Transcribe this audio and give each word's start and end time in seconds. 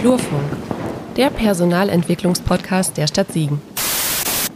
Flurfunk, 0.00 0.50
der 1.18 1.28
Personalentwicklungspodcast 1.28 2.96
der 2.96 3.06
Stadt 3.06 3.32
Siegen. 3.32 3.60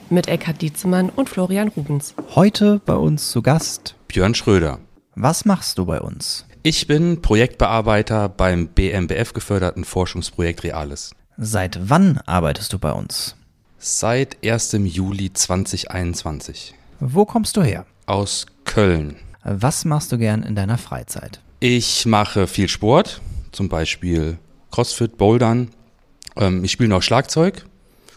Mit 0.08 0.26
Eckhard 0.26 0.62
Dietzemann 0.62 1.10
und 1.10 1.28
Florian 1.28 1.68
Rubens. 1.68 2.14
Heute 2.34 2.80
bei 2.86 2.94
uns 2.94 3.30
zu 3.30 3.42
Gast 3.42 3.94
Björn 4.08 4.34
Schröder. 4.34 4.78
Was 5.16 5.44
machst 5.44 5.76
du 5.76 5.84
bei 5.84 6.00
uns? 6.00 6.46
Ich 6.62 6.86
bin 6.86 7.20
Projektbearbeiter 7.20 8.30
beim 8.30 8.68
BMBF 8.68 9.34
geförderten 9.34 9.84
Forschungsprojekt 9.84 10.64
Reales. 10.64 11.14
Seit 11.36 11.90
wann 11.90 12.20
arbeitest 12.24 12.72
du 12.72 12.78
bei 12.78 12.92
uns? 12.92 13.36
Seit 13.76 14.38
1. 14.42 14.78
Juli 14.84 15.30
2021. 15.30 16.72
Wo 17.00 17.26
kommst 17.26 17.58
du 17.58 17.62
her? 17.62 17.84
Aus 18.06 18.46
Köln. 18.64 19.16
Was 19.42 19.84
machst 19.84 20.10
du 20.10 20.16
gern 20.16 20.42
in 20.42 20.54
deiner 20.54 20.78
Freizeit? 20.78 21.42
Ich 21.60 22.06
mache 22.06 22.46
viel 22.46 22.70
Sport, 22.70 23.20
zum 23.52 23.68
Beispiel 23.68 24.38
Crossfit, 24.74 25.16
Bouldern. 25.18 25.68
Ähm, 26.36 26.64
ich 26.64 26.72
spiele 26.72 26.88
noch 26.88 27.02
Schlagzeug 27.02 27.64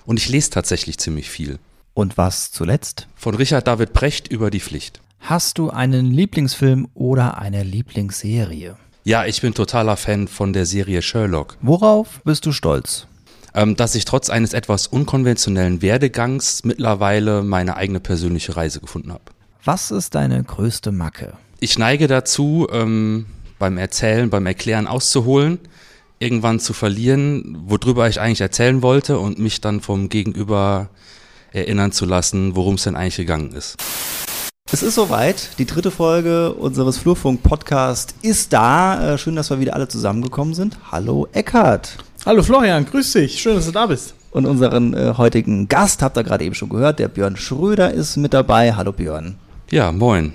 und 0.07 0.17
ich 0.17 0.27
lese 0.27 0.49
tatsächlich 0.49 0.97
ziemlich 0.97 1.29
viel. 1.29 1.59
Und 1.93 2.17
was 2.17 2.51
zuletzt? 2.51 3.07
Von 3.15 3.35
Richard 3.35 3.67
David 3.67 3.93
Precht 3.93 4.27
über 4.29 4.49
die 4.49 4.59
Pflicht. 4.59 4.99
Hast 5.19 5.59
du 5.59 5.69
einen 5.69 6.09
Lieblingsfilm 6.09 6.87
oder 6.95 7.37
eine 7.37 7.61
Lieblingsserie? 7.61 8.75
Ja, 9.03 9.25
ich 9.25 9.41
bin 9.41 9.53
totaler 9.53 9.97
Fan 9.97 10.27
von 10.27 10.51
der 10.51 10.65
Serie 10.65 11.03
Sherlock. 11.03 11.57
Worauf 11.61 12.21
bist 12.23 12.47
du 12.47 12.51
stolz? 12.51 13.05
Ähm, 13.53 13.75
dass 13.75 13.93
ich 13.93 14.05
trotz 14.05 14.31
eines 14.31 14.53
etwas 14.53 14.87
unkonventionellen 14.87 15.83
Werdegangs 15.83 16.63
mittlerweile 16.63 17.43
meine 17.43 17.75
eigene 17.75 17.99
persönliche 17.99 18.55
Reise 18.55 18.79
gefunden 18.79 19.13
habe. 19.13 19.25
Was 19.63 19.91
ist 19.91 20.15
deine 20.15 20.43
größte 20.43 20.91
Macke? 20.91 21.33
Ich 21.59 21.77
neige 21.77 22.07
dazu, 22.07 22.67
ähm, 22.71 23.27
beim 23.59 23.77
Erzählen, 23.77 24.31
beim 24.31 24.47
Erklären 24.47 24.87
auszuholen, 24.87 25.59
irgendwann 26.19 26.59
zu 26.59 26.73
verlieren, 26.73 27.57
worüber 27.67 28.07
ich 28.07 28.19
eigentlich 28.19 28.41
erzählen 28.41 28.81
wollte 28.81 29.19
und 29.19 29.39
mich 29.39 29.61
dann 29.61 29.81
vom 29.81 30.09
Gegenüber 30.09 30.89
erinnern 31.51 31.91
zu 31.91 32.05
lassen, 32.05 32.55
worum 32.55 32.75
es 32.75 32.83
denn 32.83 32.95
eigentlich 32.95 33.17
gegangen 33.17 33.51
ist. 33.51 33.77
Es 34.69 34.83
ist 34.83 34.95
soweit. 34.95 35.51
Die 35.59 35.65
dritte 35.65 35.91
Folge 35.91 36.53
unseres 36.53 36.97
Flurfunk-Podcasts 36.97 38.15
ist 38.21 38.51
da. 38.51 39.13
Äh, 39.13 39.17
schön, 39.17 39.35
dass 39.35 39.49
wir 39.49 39.61
wieder 39.61 39.75
alle 39.75 39.87
zusammengekommen 39.87 40.53
sind. 40.53 40.77
Hallo 40.91 41.27
Eckhardt. 41.31 41.97
Hallo 42.25 42.43
Florian, 42.43 42.85
grüß 42.85 43.13
dich. 43.13 43.39
Schön, 43.39 43.55
dass 43.55 43.65
du 43.65 43.71
da 43.71 43.85
bist. 43.85 44.13
Und 44.31 44.45
unseren 44.45 44.93
äh, 44.93 45.13
heutigen 45.15 45.69
Gast 45.69 46.01
habt 46.01 46.17
ihr 46.17 46.23
gerade 46.23 46.43
eben 46.43 46.53
schon 46.53 46.67
gehört. 46.67 46.99
Der 46.99 47.07
Björn 47.07 47.37
Schröder 47.37 47.93
ist 47.93 48.17
mit 48.17 48.33
dabei. 48.33 48.73
Hallo 48.73 48.91
Björn. 48.91 49.35
Ja, 49.71 49.93
moin. 49.93 50.33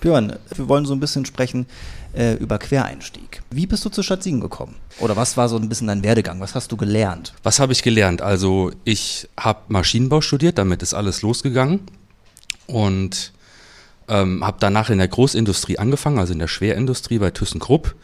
Björn, 0.00 0.32
wir 0.54 0.68
wollen 0.68 0.84
so 0.84 0.94
ein 0.94 1.00
bisschen 1.00 1.24
sprechen 1.24 1.66
äh, 2.14 2.34
über 2.34 2.58
Quereinstieg. 2.58 3.42
Wie 3.50 3.66
bist 3.66 3.84
du 3.84 3.88
zur 3.88 4.04
Stadt 4.04 4.22
Siegen 4.22 4.40
gekommen? 4.40 4.76
Oder 4.98 5.16
was 5.16 5.36
war 5.36 5.48
so 5.48 5.56
ein 5.56 5.68
bisschen 5.68 5.86
dein 5.86 6.02
Werdegang? 6.02 6.40
Was 6.40 6.54
hast 6.54 6.72
du 6.72 6.76
gelernt? 6.76 7.34
Was 7.42 7.60
habe 7.60 7.72
ich 7.72 7.82
gelernt? 7.82 8.22
Also 8.22 8.72
ich 8.84 9.28
habe 9.38 9.60
Maschinenbau 9.68 10.20
studiert, 10.20 10.58
damit 10.58 10.82
ist 10.82 10.94
alles 10.94 11.22
losgegangen. 11.22 11.80
Und 12.66 13.32
ähm, 14.08 14.44
habe 14.44 14.56
danach 14.60 14.90
in 14.90 14.98
der 14.98 15.08
Großindustrie 15.08 15.78
angefangen, 15.78 16.18
also 16.18 16.32
in 16.32 16.38
der 16.38 16.48
Schwerindustrie 16.48 17.18
bei 17.18 17.30
ThyssenKrupp. 17.30 17.94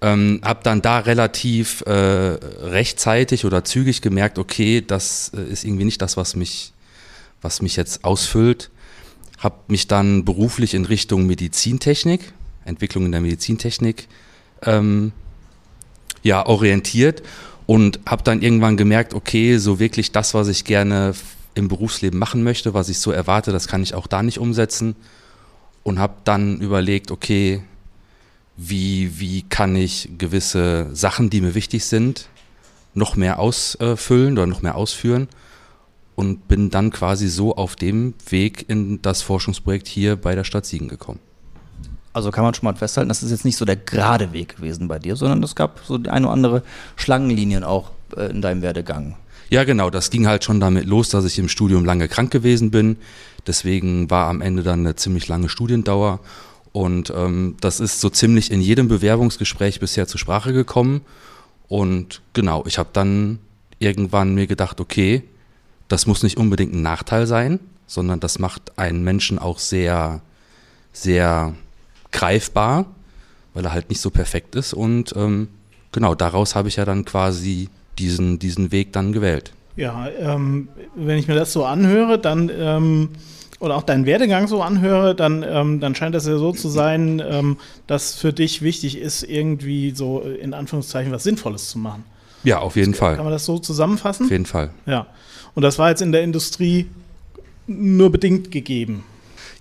Ähm, 0.00 0.40
habe 0.44 0.60
dann 0.62 0.82
da 0.82 0.98
relativ 0.98 1.82
äh, 1.82 1.90
rechtzeitig 1.92 3.44
oder 3.44 3.64
zügig 3.64 4.02
gemerkt, 4.02 4.38
okay, 4.38 4.82
das 4.86 5.30
äh, 5.34 5.42
ist 5.42 5.64
irgendwie 5.64 5.84
nicht 5.84 6.02
das, 6.02 6.16
was 6.16 6.36
mich, 6.36 6.72
was 7.40 7.62
mich 7.62 7.76
jetzt 7.76 8.04
ausfüllt 8.04 8.70
habe 9.44 9.56
mich 9.68 9.86
dann 9.86 10.24
beruflich 10.24 10.74
in 10.74 10.86
Richtung 10.86 11.26
Medizintechnik, 11.26 12.32
Entwicklung 12.64 13.06
in 13.06 13.12
der 13.12 13.20
Medizintechnik, 13.20 14.08
ähm, 14.62 15.12
ja, 16.22 16.46
orientiert 16.46 17.22
und 17.66 18.00
habe 18.06 18.22
dann 18.22 18.42
irgendwann 18.42 18.76
gemerkt, 18.76 19.14
okay, 19.14 19.58
so 19.58 19.78
wirklich 19.78 20.12
das, 20.12 20.34
was 20.34 20.48
ich 20.48 20.64
gerne 20.64 21.14
im 21.54 21.68
Berufsleben 21.68 22.18
machen 22.18 22.42
möchte, 22.42 22.74
was 22.74 22.88
ich 22.88 22.98
so 22.98 23.10
erwarte, 23.10 23.52
das 23.52 23.68
kann 23.68 23.82
ich 23.82 23.94
auch 23.94 24.06
da 24.06 24.22
nicht 24.22 24.38
umsetzen 24.38 24.96
und 25.82 25.98
habe 25.98 26.14
dann 26.24 26.60
überlegt, 26.60 27.10
okay, 27.10 27.62
wie, 28.56 29.18
wie 29.18 29.42
kann 29.42 29.76
ich 29.76 30.10
gewisse 30.18 30.88
Sachen, 30.92 31.30
die 31.30 31.40
mir 31.40 31.54
wichtig 31.54 31.84
sind, 31.84 32.28
noch 32.94 33.16
mehr 33.16 33.38
ausfüllen 33.38 34.34
oder 34.34 34.46
noch 34.46 34.62
mehr 34.62 34.76
ausführen 34.76 35.28
und 36.14 36.46
bin 36.48 36.70
dann 36.70 36.90
quasi 36.90 37.28
so 37.28 37.56
auf 37.56 37.76
dem 37.76 38.14
Weg 38.28 38.68
in 38.68 39.02
das 39.02 39.22
Forschungsprojekt 39.22 39.88
hier 39.88 40.16
bei 40.16 40.34
der 40.34 40.44
Stadt 40.44 40.66
Siegen 40.66 40.88
gekommen. 40.88 41.20
Also 42.14 42.30
kann 42.30 42.44
man 42.44 42.54
schon 42.54 42.64
mal 42.64 42.74
festhalten, 42.74 43.08
das 43.08 43.22
ist 43.22 43.30
jetzt 43.30 43.44
nicht 43.44 43.56
so 43.56 43.64
der 43.64 43.76
gerade 43.76 44.32
Weg 44.32 44.56
gewesen 44.56 44.88
bei 44.88 44.98
dir, 44.98 45.16
sondern 45.16 45.42
es 45.42 45.54
gab 45.54 45.80
so 45.84 45.98
die 45.98 46.08
eine 46.08 46.26
oder 46.26 46.32
andere 46.32 46.62
Schlangenlinien 46.96 47.64
auch 47.64 47.90
äh, 48.16 48.30
in 48.30 48.40
deinem 48.40 48.62
Werdegang. 48.62 49.16
Ja, 49.50 49.64
genau. 49.64 49.90
Das 49.90 50.10
ging 50.10 50.26
halt 50.26 50.44
schon 50.44 50.60
damit 50.60 50.86
los, 50.86 51.10
dass 51.10 51.24
ich 51.24 51.38
im 51.38 51.48
Studium 51.48 51.84
lange 51.84 52.08
krank 52.08 52.30
gewesen 52.30 52.70
bin. 52.70 52.96
Deswegen 53.46 54.10
war 54.10 54.28
am 54.28 54.40
Ende 54.40 54.62
dann 54.62 54.80
eine 54.80 54.96
ziemlich 54.96 55.28
lange 55.28 55.48
Studiendauer. 55.48 56.20
Und 56.72 57.12
ähm, 57.14 57.56
das 57.60 57.78
ist 57.78 58.00
so 58.00 58.10
ziemlich 58.10 58.50
in 58.50 58.60
jedem 58.60 58.88
Bewerbungsgespräch 58.88 59.80
bisher 59.80 60.06
zur 60.06 60.18
Sprache 60.18 60.52
gekommen. 60.52 61.02
Und 61.68 62.22
genau, 62.32 62.64
ich 62.66 62.78
habe 62.78 62.90
dann 62.92 63.38
irgendwann 63.78 64.34
mir 64.34 64.46
gedacht, 64.46 64.80
okay, 64.80 65.22
das 65.88 66.06
muss 66.06 66.22
nicht 66.22 66.36
unbedingt 66.36 66.72
ein 66.72 66.82
Nachteil 66.82 67.26
sein, 67.26 67.60
sondern 67.86 68.20
das 68.20 68.38
macht 68.38 68.78
einen 68.78 69.04
Menschen 69.04 69.38
auch 69.38 69.58
sehr, 69.58 70.20
sehr 70.92 71.54
greifbar, 72.14 72.86
weil 73.52 73.66
er 73.66 73.72
halt 73.72 73.90
nicht 73.90 74.00
so 74.00 74.08
perfekt 74.08 74.54
ist. 74.54 74.72
Und 74.72 75.14
ähm, 75.16 75.48
genau, 75.92 76.14
daraus 76.14 76.54
habe 76.54 76.68
ich 76.68 76.76
ja 76.76 76.86
dann 76.86 77.04
quasi 77.04 77.68
diesen, 77.98 78.38
diesen 78.38 78.72
Weg 78.72 78.92
dann 78.94 79.12
gewählt. 79.12 79.52
Ja, 79.76 80.08
ähm, 80.18 80.68
wenn 80.94 81.18
ich 81.18 81.28
mir 81.28 81.34
das 81.34 81.52
so 81.52 81.64
anhöre, 81.64 82.18
dann 82.18 82.50
ähm, 82.56 83.08
oder 83.60 83.76
auch 83.76 83.82
deinen 83.82 84.06
Werdegang 84.06 84.46
so 84.46 84.62
anhöre, 84.62 85.14
dann, 85.14 85.44
ähm, 85.46 85.80
dann 85.80 85.94
scheint 85.94 86.14
das 86.14 86.26
ja 86.26 86.36
so 86.36 86.52
zu 86.52 86.68
sein, 86.68 87.22
ähm, 87.26 87.56
dass 87.86 88.14
für 88.14 88.32
dich 88.32 88.62
wichtig 88.62 88.98
ist, 88.98 89.22
irgendwie 89.22 89.92
so 89.92 90.20
in 90.20 90.54
Anführungszeichen 90.54 91.12
was 91.12 91.24
Sinnvolles 91.24 91.68
zu 91.68 91.78
machen. 91.78 92.04
Ja, 92.44 92.58
auf 92.58 92.76
jeden 92.76 92.92
das, 92.92 92.98
Fall. 92.98 93.16
Kann 93.16 93.24
man 93.24 93.32
das 93.32 93.44
so 93.44 93.58
zusammenfassen? 93.58 94.26
Auf 94.26 94.30
jeden 94.30 94.46
Fall. 94.46 94.70
Ja. 94.86 95.06
Und 95.54 95.62
das 95.62 95.78
war 95.78 95.88
jetzt 95.90 96.02
in 96.02 96.12
der 96.12 96.22
Industrie 96.22 96.88
nur 97.66 98.12
bedingt 98.12 98.50
gegeben. 98.50 99.04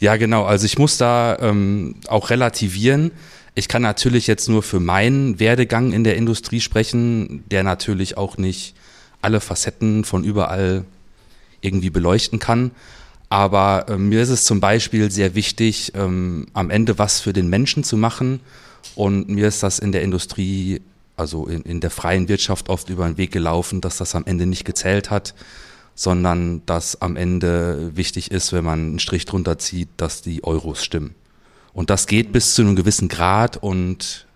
Ja, 0.03 0.17
genau. 0.17 0.43
Also 0.43 0.65
ich 0.65 0.77
muss 0.77 0.97
da 0.97 1.37
ähm, 1.39 1.95
auch 2.09 2.29
relativieren. 2.29 3.11
Ich 3.55 3.69
kann 3.69 3.81
natürlich 3.81 4.27
jetzt 4.27 4.49
nur 4.49 4.61
für 4.61 4.81
meinen 4.81 5.39
Werdegang 5.39 5.93
in 5.93 6.03
der 6.03 6.17
Industrie 6.17 6.59
sprechen, 6.59 7.45
der 7.49 7.63
natürlich 7.63 8.17
auch 8.17 8.35
nicht 8.35 8.75
alle 9.21 9.39
Facetten 9.39 10.03
von 10.03 10.25
überall 10.25 10.83
irgendwie 11.61 11.89
beleuchten 11.89 12.39
kann. 12.39 12.71
Aber 13.29 13.85
äh, 13.87 13.97
mir 13.97 14.21
ist 14.21 14.27
es 14.27 14.43
zum 14.43 14.59
Beispiel 14.59 15.09
sehr 15.09 15.35
wichtig, 15.35 15.93
ähm, 15.95 16.47
am 16.51 16.69
Ende 16.69 16.99
was 16.99 17.21
für 17.21 17.31
den 17.31 17.47
Menschen 17.47 17.85
zu 17.85 17.95
machen. 17.95 18.41
Und 18.95 19.29
mir 19.29 19.47
ist 19.47 19.63
das 19.63 19.79
in 19.79 19.93
der 19.93 20.01
Industrie, 20.01 20.81
also 21.15 21.47
in, 21.47 21.61
in 21.61 21.79
der 21.79 21.91
freien 21.91 22.27
Wirtschaft 22.27 22.67
oft 22.67 22.89
über 22.89 23.05
den 23.07 23.15
Weg 23.15 23.31
gelaufen, 23.31 23.79
dass 23.79 23.95
das 23.95 24.15
am 24.15 24.25
Ende 24.25 24.47
nicht 24.47 24.65
gezählt 24.65 25.09
hat, 25.09 25.33
sondern 25.95 26.65
dass 26.65 27.01
am 27.01 27.15
Ende 27.15 27.95
wichtig 27.95 28.31
ist, 28.31 28.53
wenn 28.53 28.63
man 28.63 28.79
einen 28.79 28.99
Strich 28.99 29.25
drunter 29.25 29.57
zieht, 29.57 29.89
dass 29.97 30.21
die 30.21 30.43
Euros 30.43 30.83
stimmen. 30.83 31.15
Und 31.73 31.89
das 31.89 32.07
geht 32.07 32.31
bis 32.31 32.53
zu 32.53 32.61
einem 32.61 32.75
gewissen 32.75 33.07
Grad 33.07 33.57
und 33.57 34.27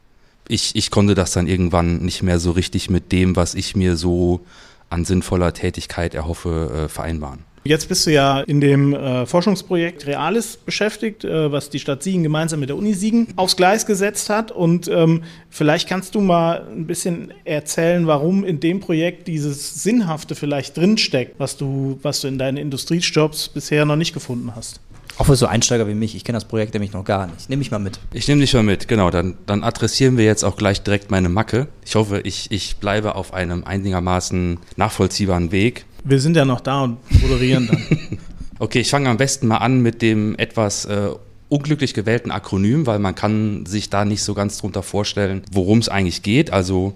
ich, 0.48 0.76
ich 0.76 0.92
konnte 0.92 1.14
das 1.14 1.32
dann 1.32 1.48
irgendwann 1.48 1.98
nicht 1.98 2.24
mehr 2.24 2.40
so 2.40 2.52
richtig 2.52 2.90
mit 2.90 3.12
dem, 3.12 3.36
was 3.36 3.54
ich 3.54 3.76
mir 3.76 3.96
so 3.96 4.42
an 4.90 5.06
sinnvoller 5.06 5.54
Tätigkeit 5.54 6.16
erhoffe, 6.16 6.86
äh, 6.86 6.90
vereinbaren. 6.90 7.47
Jetzt 7.68 7.90
bist 7.90 8.06
du 8.06 8.12
ja 8.12 8.42
in 8.42 8.62
dem 8.62 8.94
äh, 8.94 9.26
Forschungsprojekt 9.26 10.08
Realis 10.08 10.58
beschäftigt, 10.58 11.26
äh, 11.26 11.52
was 11.52 11.70
die 11.70 11.80
Stadt 11.80 12.02
Siegen 12.02 12.24
gemeinsam 12.24 12.62
mit 12.62 12.70
der 12.70 12.78
Uni 12.78 12.94
Siegen 12.94 13.28
aufs 13.36 13.58
Gleis 13.58 13.86
gesetzt 13.86 14.30
hat. 14.30 14.52
Und 14.52 14.88
ähm, 14.88 15.24
vielleicht 15.50 15.90
kannst 15.90 16.16
du 16.16 16.22
mal 16.22 16.66
ein 16.72 16.88
bisschen 16.88 17.34
erzählen, 17.44 18.08
warum 18.08 18.46
in 18.46 18.62
dem 18.62 18.80
Projekt 18.80 19.28
dieses 19.28 19.84
Sinnhafte 19.84 20.36
vielleicht 20.36 20.78
drinsteckt, 20.78 21.40
was 21.40 21.58
du, 21.58 22.00
was 22.02 22.22
du 22.22 22.30
in 22.30 22.38
deinen 22.38 22.58
Industriejobs 22.58 23.50
bisher 23.50 23.84
noch 23.86 23.98
nicht 23.98 24.14
gefunden 24.14 24.54
hast. 24.56 24.80
Auch 25.18 25.26
für 25.26 25.36
so 25.36 25.48
Einsteiger 25.48 25.88
wie 25.88 25.96
mich. 25.96 26.16
Ich 26.16 26.24
kenne 26.24 26.38
das 26.38 26.46
Projekt 26.46 26.74
nämlich 26.74 26.94
noch 26.94 27.04
gar 27.04 27.26
nicht. 27.26 27.50
Nimm 27.50 27.60
mich 27.60 27.72
mal 27.72 27.80
mit. 27.80 28.00
Ich 28.14 28.28
nehme 28.28 28.42
dich 28.42 28.54
mal 28.54 28.64
mit, 28.64 28.88
genau. 28.88 29.10
Dann, 29.10 29.36
dann 29.48 29.64
adressieren 29.64 30.16
wir 30.16 30.26
jetzt 30.26 30.44
auch 30.44 30.58
gleich 30.58 30.84
direkt 30.84 31.10
meine 31.10 31.28
Macke. 31.28 31.68
Ich 31.84 31.96
hoffe, 31.96 32.22
ich, 32.24 32.52
ich 32.52 32.78
bleibe 32.78 33.16
auf 33.16 33.34
einem 33.34 33.64
einigermaßen 33.64 34.60
nachvollziehbaren 34.76 35.52
Weg. 35.52 35.86
Wir 36.10 36.22
sind 36.22 36.38
ja 36.38 36.46
noch 36.46 36.62
da 36.62 36.84
und 36.84 36.98
moderieren 37.22 37.68
dann. 37.68 38.18
okay, 38.60 38.80
ich 38.80 38.90
fange 38.90 39.10
am 39.10 39.18
besten 39.18 39.48
mal 39.48 39.58
an 39.58 39.82
mit 39.82 40.02
dem 40.02 40.36
etwas 40.38 40.86
äh, 40.86 41.10
unglücklich 41.50 41.94
gewählten 41.94 42.32
Akronym, 42.32 42.88
weil 42.88 43.00
man 43.00 43.14
kann 43.14 43.66
sich 43.66 43.90
da 43.90 44.06
nicht 44.06 44.24
so 44.24 44.34
ganz 44.34 44.58
drunter 44.58 44.84
vorstellen, 44.84 45.42
worum 45.52 45.80
es 45.80 45.90
eigentlich 45.90 46.22
geht. 46.22 46.52
Also 46.54 46.94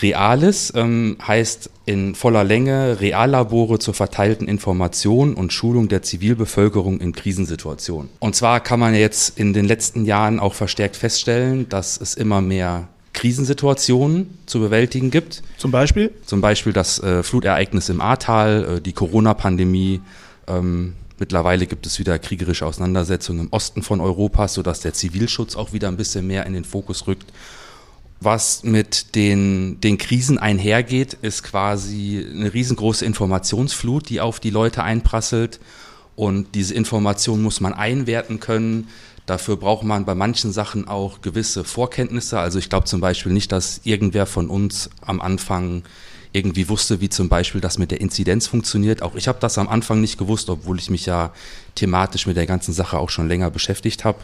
Reales 0.00 0.72
ähm, 0.74 1.16
heißt 1.26 1.70
in 1.84 2.14
voller 2.14 2.44
Länge 2.44 2.98
Reallabore 3.00 3.78
zur 3.78 3.92
verteilten 3.92 4.48
Information 4.48 5.34
und 5.34 5.52
Schulung 5.52 5.88
der 5.88 6.02
Zivilbevölkerung 6.02 7.00
in 7.00 7.12
Krisensituationen. 7.12 8.08
Und 8.20 8.36
zwar 8.36 8.60
kann 8.60 8.80
man 8.80 8.94
jetzt 8.94 9.38
in 9.38 9.52
den 9.52 9.66
letzten 9.66 10.06
Jahren 10.06 10.40
auch 10.40 10.54
verstärkt 10.54 10.96
feststellen, 10.96 11.68
dass 11.68 12.00
es 12.00 12.14
immer 12.14 12.40
mehr 12.40 12.88
Krisensituationen 13.16 14.38
zu 14.46 14.60
bewältigen 14.60 15.10
gibt. 15.10 15.42
Zum 15.56 15.72
Beispiel? 15.72 16.12
Zum 16.24 16.40
Beispiel 16.40 16.72
das 16.72 17.02
äh, 17.02 17.22
Flutereignis 17.22 17.88
im 17.88 18.00
Ahrtal, 18.00 18.76
äh, 18.76 18.80
die 18.80 18.92
Corona-Pandemie. 18.92 20.02
Ähm, 20.46 20.92
mittlerweile 21.18 21.66
gibt 21.66 21.86
es 21.86 21.98
wieder 21.98 22.18
kriegerische 22.18 22.66
Auseinandersetzungen 22.66 23.46
im 23.46 23.48
Osten 23.52 23.82
von 23.82 24.00
Europas, 24.00 24.54
sodass 24.54 24.80
der 24.80 24.92
Zivilschutz 24.92 25.56
auch 25.56 25.72
wieder 25.72 25.88
ein 25.88 25.96
bisschen 25.96 26.26
mehr 26.26 26.46
in 26.46 26.52
den 26.52 26.64
Fokus 26.64 27.06
rückt. 27.06 27.32
Was 28.20 28.62
mit 28.62 29.14
den, 29.14 29.80
den 29.80 29.98
Krisen 29.98 30.38
einhergeht, 30.38 31.14
ist 31.22 31.42
quasi 31.42 32.24
eine 32.30 32.52
riesengroße 32.52 33.04
Informationsflut, 33.04 34.08
die 34.10 34.20
auf 34.20 34.40
die 34.40 34.50
Leute 34.50 34.82
einprasselt. 34.82 35.58
Und 36.16 36.54
diese 36.54 36.74
Information 36.74 37.42
muss 37.42 37.60
man 37.60 37.72
einwerten 37.72 38.40
können. 38.40 38.88
Dafür 39.26 39.56
braucht 39.56 39.82
man 39.82 40.04
bei 40.04 40.14
manchen 40.14 40.52
Sachen 40.52 40.86
auch 40.86 41.20
gewisse 41.20 41.64
Vorkenntnisse. 41.64 42.38
Also 42.38 42.60
ich 42.60 42.68
glaube 42.68 42.86
zum 42.86 43.00
Beispiel 43.00 43.32
nicht, 43.32 43.50
dass 43.50 43.80
irgendwer 43.82 44.24
von 44.24 44.48
uns 44.48 44.88
am 45.00 45.20
Anfang 45.20 45.82
irgendwie 46.32 46.68
wusste, 46.68 47.00
wie 47.00 47.08
zum 47.08 47.28
Beispiel 47.28 47.60
das 47.60 47.78
mit 47.78 47.90
der 47.90 48.00
Inzidenz 48.00 48.46
funktioniert. 48.46 49.02
Auch 49.02 49.16
ich 49.16 49.26
habe 49.26 49.38
das 49.40 49.58
am 49.58 49.68
Anfang 49.68 50.00
nicht 50.00 50.18
gewusst, 50.18 50.48
obwohl 50.48 50.78
ich 50.78 50.90
mich 50.90 51.06
ja 51.06 51.32
thematisch 51.74 52.26
mit 52.26 52.36
der 52.36 52.46
ganzen 52.46 52.72
Sache 52.72 52.98
auch 52.98 53.10
schon 53.10 53.26
länger 53.26 53.50
beschäftigt 53.50 54.04
habe. 54.04 54.18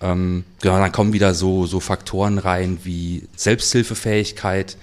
Ähm, 0.00 0.44
genau, 0.60 0.78
dann 0.78 0.92
kommen 0.92 1.12
wieder 1.12 1.34
so, 1.34 1.66
so 1.66 1.78
Faktoren 1.78 2.38
rein 2.38 2.78
wie 2.82 3.28
Selbsthilfefähigkeit, 3.36 4.76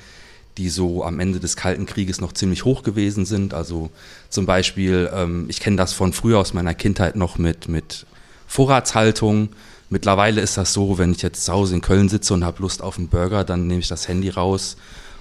die 0.57 0.69
so 0.69 1.03
am 1.03 1.19
Ende 1.19 1.39
des 1.39 1.55
Kalten 1.55 1.85
Krieges 1.87 2.21
noch 2.21 2.31
ziemlich 2.31 2.63
hoch 2.63 2.83
gewesen 2.83 3.25
sind. 3.25 3.53
Also 3.53 3.89
zum 4.29 4.45
Beispiel, 4.45 5.09
ähm, 5.13 5.45
ich 5.49 5.59
kenne 5.59 5.77
das 5.77 5.93
von 5.93 6.13
früher 6.13 6.39
aus 6.39 6.53
meiner 6.53 6.73
Kindheit 6.73 7.15
noch 7.15 7.37
mit, 7.37 7.67
mit 7.67 8.05
Vorratshaltung. 8.47 9.49
Mittlerweile 9.89 10.41
ist 10.41 10.57
das 10.57 10.73
so, 10.73 10.97
wenn 10.97 11.11
ich 11.11 11.21
jetzt 11.21 11.45
zu 11.45 11.53
Hause 11.53 11.75
in 11.75 11.81
Köln 11.81 12.09
sitze 12.09 12.33
und 12.33 12.43
habe 12.43 12.61
Lust 12.61 12.81
auf 12.81 12.97
einen 12.97 13.07
Burger, 13.07 13.43
dann 13.43 13.67
nehme 13.67 13.79
ich 13.79 13.87
das 13.87 14.07
Handy 14.07 14.29
raus 14.29 14.77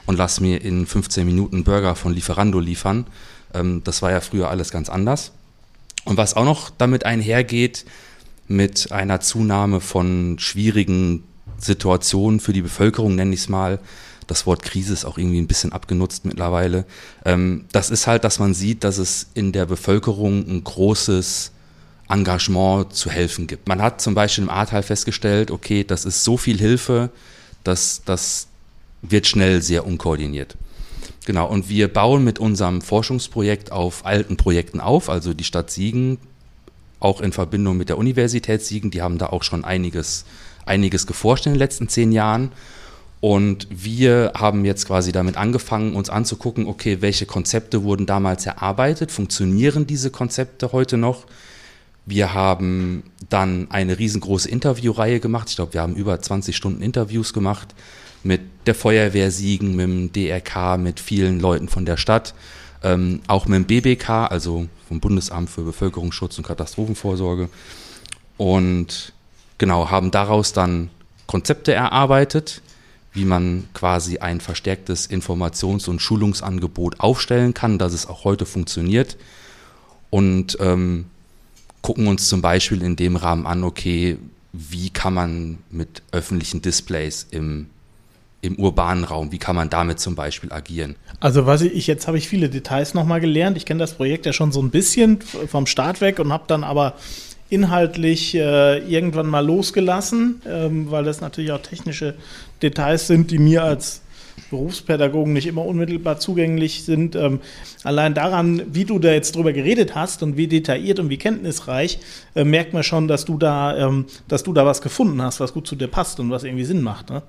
und 0.07 0.17
lasse 0.17 0.43
mir 0.43 0.63
in 0.63 0.87
15 0.87 1.27
Minuten 1.27 1.57
einen 1.57 1.65
Burger 1.65 1.95
von 1.95 2.15
Lieferando 2.15 2.59
liefern. 2.59 3.07
Ähm, 3.55 3.83
das 3.85 4.03
war 4.03 4.11
ja 4.11 4.21
früher 4.21 4.51
alles 4.51 4.71
ganz 4.71 4.89
anders. 4.89 5.33
Und 6.05 6.17
was 6.17 6.35
auch 6.35 6.45
noch 6.45 6.71
damit 6.71 7.05
einhergeht, 7.05 7.85
mit 8.49 8.93
einer 8.93 9.21
Zunahme 9.21 9.81
von 9.81 10.37
schwierigen 10.39 11.25
Situationen 11.59 12.41
für 12.41 12.53
die 12.53 12.63
Bevölkerung, 12.63 13.17
nenne 13.17 13.35
ich 13.35 13.41
es 13.41 13.49
mal, 13.49 13.81
das 14.27 14.47
Wort 14.47 14.63
Krise 14.63 14.93
ist 14.93 15.05
auch 15.05 15.19
irgendwie 15.19 15.41
ein 15.41 15.47
bisschen 15.47 15.73
abgenutzt 15.73 16.25
mittlerweile. 16.25 16.85
Ähm, 17.25 17.65
das 17.73 17.91
ist 17.91 18.07
halt, 18.07 18.25
dass 18.25 18.39
man 18.39 18.55
sieht, 18.55 18.85
dass 18.85 18.99
es 18.99 19.29
in 19.35 19.53
der 19.53 19.67
Bevölkerung 19.67 20.47
ein 20.49 20.65
großes 20.65 21.53
Engagement 22.09 22.93
zu 22.93 23.11
helfen 23.11 23.47
gibt. 23.47 23.69
Man 23.69 23.83
hat 23.83 24.01
zum 24.01 24.15
Beispiel 24.15 24.45
im 24.45 24.51
Ahrtal 24.51 24.83
festgestellt, 24.83 25.51
okay, 25.51 25.85
das 25.85 26.05
ist 26.05 26.25
so 26.25 26.37
viel 26.37 26.59
Hilfe, 26.59 27.11
dass 27.65 28.03
das 28.05 28.47
wird 29.03 29.27
schnell 29.27 29.63
sehr 29.63 29.87
unkoordiniert. 29.87 30.57
Genau, 31.27 31.49
und 31.49 31.69
wir 31.69 31.93
bauen 31.93 32.23
mit 32.23 32.39
unserem 32.39 32.81
Forschungsprojekt 32.81 33.73
auf 33.73 34.07
alten 34.07 34.37
Projekten 34.37 34.81
auf, 34.81 35.11
also 35.11 35.35
die 35.35 35.45
Stadt 35.45 35.71
Siegen, 35.71 36.19
auch 37.01 37.21
in 37.21 37.33
Verbindung 37.33 37.77
mit 37.77 37.89
der 37.89 37.99
Universität 37.99 38.63
Siegen, 38.63 38.91
die 38.91 39.03
haben 39.03 39.19
da 39.19 39.27
auch 39.27 39.43
schon 39.43 39.65
einiges, 39.65 40.25
einiges 40.65 41.07
geforscht 41.07 41.47
in 41.47 41.53
den 41.53 41.59
letzten 41.59 41.89
zehn 41.89 42.13
Jahren. 42.13 42.53
Und 43.21 43.67
wir 43.71 44.33
haben 44.37 44.65
jetzt 44.65 44.87
quasi 44.87 45.11
damit 45.11 45.37
angefangen, 45.37 45.97
uns 45.97 46.11
anzugucken, 46.11 46.67
okay, 46.67 46.99
welche 47.01 47.27
Konzepte 47.27 47.83
wurden 47.83 48.07
damals 48.07 48.47
erarbeitet, 48.47 49.11
funktionieren 49.11 49.87
diese 49.87 50.11
Konzepte 50.11 50.71
heute 50.73 50.97
noch? 50.97 51.25
Wir 52.07 52.33
haben 52.33 53.03
dann 53.29 53.67
eine 53.71 53.99
riesengroße 53.99 54.49
Interviewreihe 54.49 55.19
gemacht. 55.19 55.51
Ich 55.51 55.57
glaube, 55.57 55.75
wir 55.75 55.83
haben 55.83 55.97
über 55.97 56.21
20 56.21 56.57
Stunden 56.57 56.81
Interviews 56.81 57.33
gemacht 57.33 57.75
mit 58.23 58.41
der 58.67 58.77
Feuerwehr 58.77 59.31
Siegen, 59.31 59.75
mit 59.75 59.87
dem 59.87 60.13
DRK, 60.13 60.79
mit 60.79 61.01
vielen 61.01 61.41
Leuten 61.41 61.69
von 61.69 61.85
der 61.85 61.97
Stadt, 61.97 62.35
ähm, 62.83 63.21
auch 63.27 63.47
mit 63.47 63.57
dem 63.57 63.65
BBK, 63.65 64.27
also 64.27 64.69
vom 64.89 65.01
Bundesamt 65.01 65.51
für 65.51 65.63
Bevölkerungsschutz 65.63 66.39
und 66.39 66.47
Katastrophenvorsorge. 66.47 67.49
Und 68.37 69.13
genau, 69.59 69.91
haben 69.91 70.13
daraus 70.13 70.53
dann 70.53 70.91
Konzepte 71.27 71.73
erarbeitet, 71.73 72.63
wie 73.13 73.25
man 73.25 73.65
quasi 73.75 74.19
ein 74.19 74.41
verstärktes 74.41 75.11
Informations- 75.11 75.89
und 75.89 76.01
Schulungsangebot 76.01 77.01
aufstellen 77.01 77.55
kann, 77.55 77.79
dass 77.79 77.95
es 77.95 78.07
auch 78.07 78.25
heute 78.25 78.47
funktioniert. 78.47 79.17
Und 80.11 80.59
ähm, 80.61 81.07
gucken 81.87 82.09
uns 82.09 82.29
zum 82.29 82.43
Beispiel 82.43 82.83
in 82.83 82.97
dem 82.97 83.15
Rahmen 83.15 83.47
an, 83.47 83.63
okay, 83.63 84.19
wie 84.53 84.91
kann 84.91 85.15
man 85.15 85.59
mit 85.71 86.03
öffentlichen 86.11 86.61
Displays 86.61 87.29
im, 87.31 87.67
im 88.41 88.57
urbanen 88.57 89.05
Raum, 89.05 89.31
wie 89.31 89.39
kann 89.39 89.55
man 89.55 89.71
damit 89.71 90.01
zum 90.01 90.17
Beispiel 90.17 90.53
agieren? 90.53 90.97
Also 91.21 91.47
was 91.47 91.63
ich, 91.63 91.87
jetzt 91.87 92.09
habe 92.09 92.19
ich 92.19 92.27
viele 92.29 92.49
Details 92.49 92.95
nochmal 92.95 93.21
gelernt. 93.21 93.57
Ich 93.57 93.67
kenne 93.67 93.79
das 93.79 93.95
Projekt 93.95 94.27
ja 94.27 94.33
schon 94.33 94.51
so 94.51 94.61
ein 94.61 94.71
bisschen 94.71 95.21
vom 95.21 95.67
Start 95.67 96.01
weg 96.01 96.19
und 96.19 96.33
habe 96.33 96.43
dann 96.49 96.65
aber 96.65 96.95
inhaltlich 97.51 98.35
äh, 98.35 98.79
irgendwann 98.79 99.29
mal 99.29 99.47
losgelassen, 99.47 100.43
ähm, 100.45 100.91
weil 100.91 101.05
das 101.05 101.21
natürlich 101.21 101.53
auch 101.53 101.63
technische 101.63 102.15
Details 102.63 103.07
sind, 103.07 103.31
die 103.31 103.39
mir 103.39 103.63
als 103.63 104.01
Berufspädagogen 104.51 105.33
nicht 105.33 105.47
immer 105.47 105.65
unmittelbar 105.65 106.19
zugänglich 106.19 106.85
sind. 106.85 107.17
Ähm, 107.17 107.41
allein 107.83 108.15
daran, 108.15 108.63
wie 108.73 108.85
du 108.85 108.99
da 108.99 109.13
jetzt 109.13 109.37
drüber 109.37 109.53
geredet 109.53 109.95
hast 109.95 110.23
und 110.23 110.37
wie 110.37 110.47
detailliert 110.47 110.99
und 110.99 111.09
wie 111.09 111.19
kenntnisreich, 111.19 111.99
äh, 112.35 112.45
merkt 112.45 112.73
man 112.73 112.83
schon, 112.83 113.09
dass 113.09 113.25
du 113.25 113.39
da, 113.39 113.77
ähm, 113.77 114.07
dass 114.29 114.43
du 114.43 114.53
da 114.53 114.67
was 114.67 114.81
gefunden 114.83 115.21
hast, 115.23 115.41
was 115.41 115.53
gut 115.53 115.67
zu 115.67 115.77
dir 115.77 115.89
passt 115.89 116.21
und 116.21 116.31
was 116.31 116.45
irgendwie 116.45 116.65
Sinn 116.65 116.83
macht. 116.83 117.11
Ne? 117.11 117.23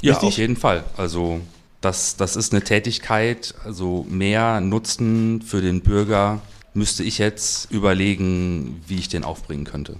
Ja, 0.00 0.12
Richtig? 0.12 0.28
auf 0.28 0.38
jeden 0.38 0.56
Fall. 0.56 0.84
Also 0.96 1.40
das, 1.80 2.16
das 2.16 2.36
ist 2.36 2.52
eine 2.52 2.62
Tätigkeit, 2.62 3.54
also 3.64 4.06
mehr 4.08 4.60
Nutzen 4.60 5.42
für 5.42 5.60
den 5.60 5.80
Bürger 5.80 6.40
müsste 6.74 7.02
ich 7.02 7.18
jetzt 7.18 7.70
überlegen, 7.70 8.82
wie 8.86 8.96
ich 8.96 9.08
den 9.08 9.24
aufbringen 9.24 9.64
könnte 9.64 9.96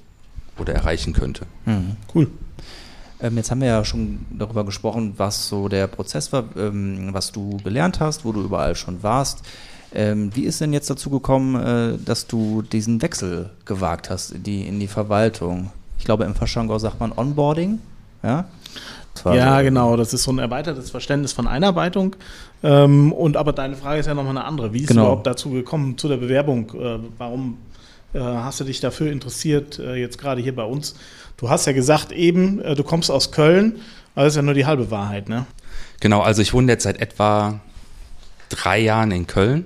oder 0.59 0.75
erreichen 0.75 1.13
könnte. 1.13 1.47
Mhm. 1.67 1.97
Cool. 2.15 2.29
Ähm, 3.21 3.37
jetzt 3.37 3.51
haben 3.51 3.61
wir 3.61 3.69
ja 3.69 3.85
schon 3.85 4.21
darüber 4.31 4.65
gesprochen, 4.65 5.15
was 5.17 5.49
so 5.49 5.69
der 5.69 5.87
Prozess 5.87 6.33
war, 6.33 6.45
ähm, 6.57 7.09
was 7.13 7.33
du 7.33 7.57
gelernt 7.65 8.01
hast, 8.01 8.25
wo 8.25 8.33
du 8.33 8.43
überall 8.43 8.75
schon 8.75 9.03
warst. 9.03 9.43
Ähm, 9.93 10.31
wie 10.35 10.45
ist 10.45 10.61
denn 10.61 10.73
jetzt 10.73 10.91
dazu 10.91 11.11
gekommen, 11.11 11.55
äh, 11.55 11.99
dass 12.05 12.27
du 12.27 12.63
diesen 12.63 13.01
Wechsel 13.01 13.51
gewagt 13.65 14.11
hast 14.11 14.31
in 14.33 14.43
die, 14.43 14.67
in 14.69 14.79
die 14.79 14.87
Verwaltung? 14.87 15.71
Ich 15.99 16.05
glaube, 16.05 16.25
im 16.25 16.35
Faschangau 16.35 16.79
sagt 16.79 17.01
man 17.01 17.13
Onboarding. 17.13 17.81
Ja, 18.23 18.45
ja 19.25 19.63
genau. 19.63 19.97
Das 19.97 20.13
ist 20.13 20.25
so 20.25 20.33
ein 20.33 20.39
erweitertes 20.39 20.91
Verständnis 20.91 21.33
von 21.33 21.47
Einarbeitung. 21.47 22.17
Ähm, 22.63 23.13
und 23.13 23.37
aber 23.37 23.53
deine 23.53 23.77
Frage 23.77 24.01
ist 24.01 24.07
ja 24.07 24.15
nochmal 24.15 24.37
eine 24.37 24.45
andere. 24.45 24.73
Wie 24.73 24.81
ist 24.81 24.89
genau. 24.89 25.03
überhaupt 25.03 25.27
dazu 25.27 25.51
gekommen, 25.51 25.97
zu 25.97 26.09
der 26.09 26.19
Bewerbung? 26.19 26.71
Äh, 26.75 26.99
warum 27.17 27.59
hast 28.15 28.61
du 28.61 28.65
dich 28.65 28.81
dafür 28.81 29.13
interessiert, 29.13 29.79
äh, 29.79 29.97
jetzt 29.97 30.19
gerade 30.19 30.41
hier 30.41 30.55
bei 30.55 30.65
uns? 30.65 30.95
Du 31.37 31.51
hast 31.51 31.67
ja 31.67 31.73
gesagt 31.73 32.13
eben, 32.13 32.61
äh, 32.61 32.75
du 32.75 32.83
kommst 32.83 33.11
aus 33.11 33.31
Köln, 33.31 33.81
aber 34.15 34.25
das 34.25 34.33
ist 34.33 34.37
ja 34.37 34.43
nur 34.43 34.55
die 34.55 34.67
halbe 34.67 34.91
Wahrheit, 34.91 35.29
ne? 35.29 35.47
Genau, 36.01 36.21
also 36.21 36.43
ich 36.43 36.53
wohne 36.53 36.73
jetzt 36.73 36.85
seit 36.85 37.01
etwa 37.01 37.61
drei 38.49 38.79
Jahren 38.79 39.11
in 39.11 39.27
Köln. 39.27 39.65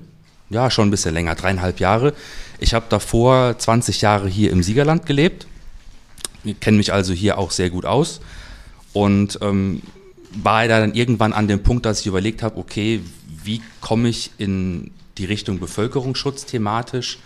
Ja, 0.50 0.70
schon 0.70 0.88
ein 0.88 0.90
bisschen 0.90 1.14
länger, 1.14 1.34
dreieinhalb 1.34 1.80
Jahre. 1.80 2.14
Ich 2.58 2.74
habe 2.74 2.86
davor 2.88 3.58
20 3.58 4.02
Jahre 4.02 4.28
hier 4.28 4.50
im 4.50 4.62
Siegerland 4.62 5.06
gelebt. 5.06 5.46
Kenne 6.60 6.76
mich 6.76 6.92
also 6.92 7.12
hier 7.12 7.38
auch 7.38 7.50
sehr 7.50 7.70
gut 7.70 7.86
aus. 7.86 8.20
Und 8.92 9.38
ähm, 9.40 9.82
war 10.32 10.66
dann 10.68 10.94
irgendwann 10.94 11.32
an 11.32 11.48
dem 11.48 11.62
Punkt, 11.62 11.86
dass 11.86 12.00
ich 12.00 12.06
überlegt 12.06 12.42
habe, 12.42 12.58
okay, 12.58 13.00
wie 13.44 13.62
komme 13.80 14.08
ich 14.08 14.30
in 14.38 14.90
die 15.18 15.24
Richtung 15.24 15.58
Bevölkerungsschutz 15.58 16.44
thematisch 16.46 17.18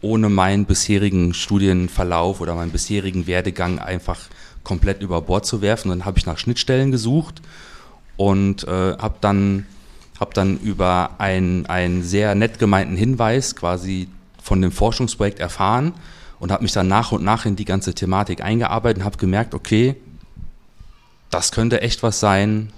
ohne 0.00 0.28
meinen 0.28 0.64
bisherigen 0.64 1.34
Studienverlauf 1.34 2.40
oder 2.40 2.54
meinen 2.54 2.70
bisherigen 2.70 3.26
Werdegang 3.26 3.78
einfach 3.78 4.20
komplett 4.62 5.02
über 5.02 5.22
Bord 5.22 5.46
zu 5.46 5.62
werfen. 5.62 5.90
Und 5.90 5.98
dann 5.98 6.06
habe 6.06 6.18
ich 6.18 6.26
nach 6.26 6.38
Schnittstellen 6.38 6.90
gesucht 6.90 7.40
und 8.16 8.64
äh, 8.64 8.96
habe 8.98 9.16
dann, 9.20 9.66
hab 10.18 10.34
dann 10.34 10.58
über 10.58 11.10
einen 11.18 12.02
sehr 12.02 12.34
nett 12.34 12.58
gemeinten 12.58 12.96
Hinweis 12.96 13.56
quasi 13.56 14.08
von 14.42 14.60
dem 14.60 14.72
Forschungsprojekt 14.72 15.40
erfahren 15.40 15.92
und 16.38 16.52
habe 16.52 16.62
mich 16.62 16.72
dann 16.72 16.88
nach 16.88 17.12
und 17.12 17.24
nach 17.24 17.46
in 17.46 17.56
die 17.56 17.64
ganze 17.64 17.94
Thematik 17.94 18.42
eingearbeitet 18.42 18.98
und 18.98 19.04
habe 19.04 19.16
gemerkt, 19.16 19.54
okay, 19.54 19.96
das 21.30 21.52
könnte 21.52 21.80
echt 21.80 22.02
was 22.02 22.20
sein, 22.20 22.72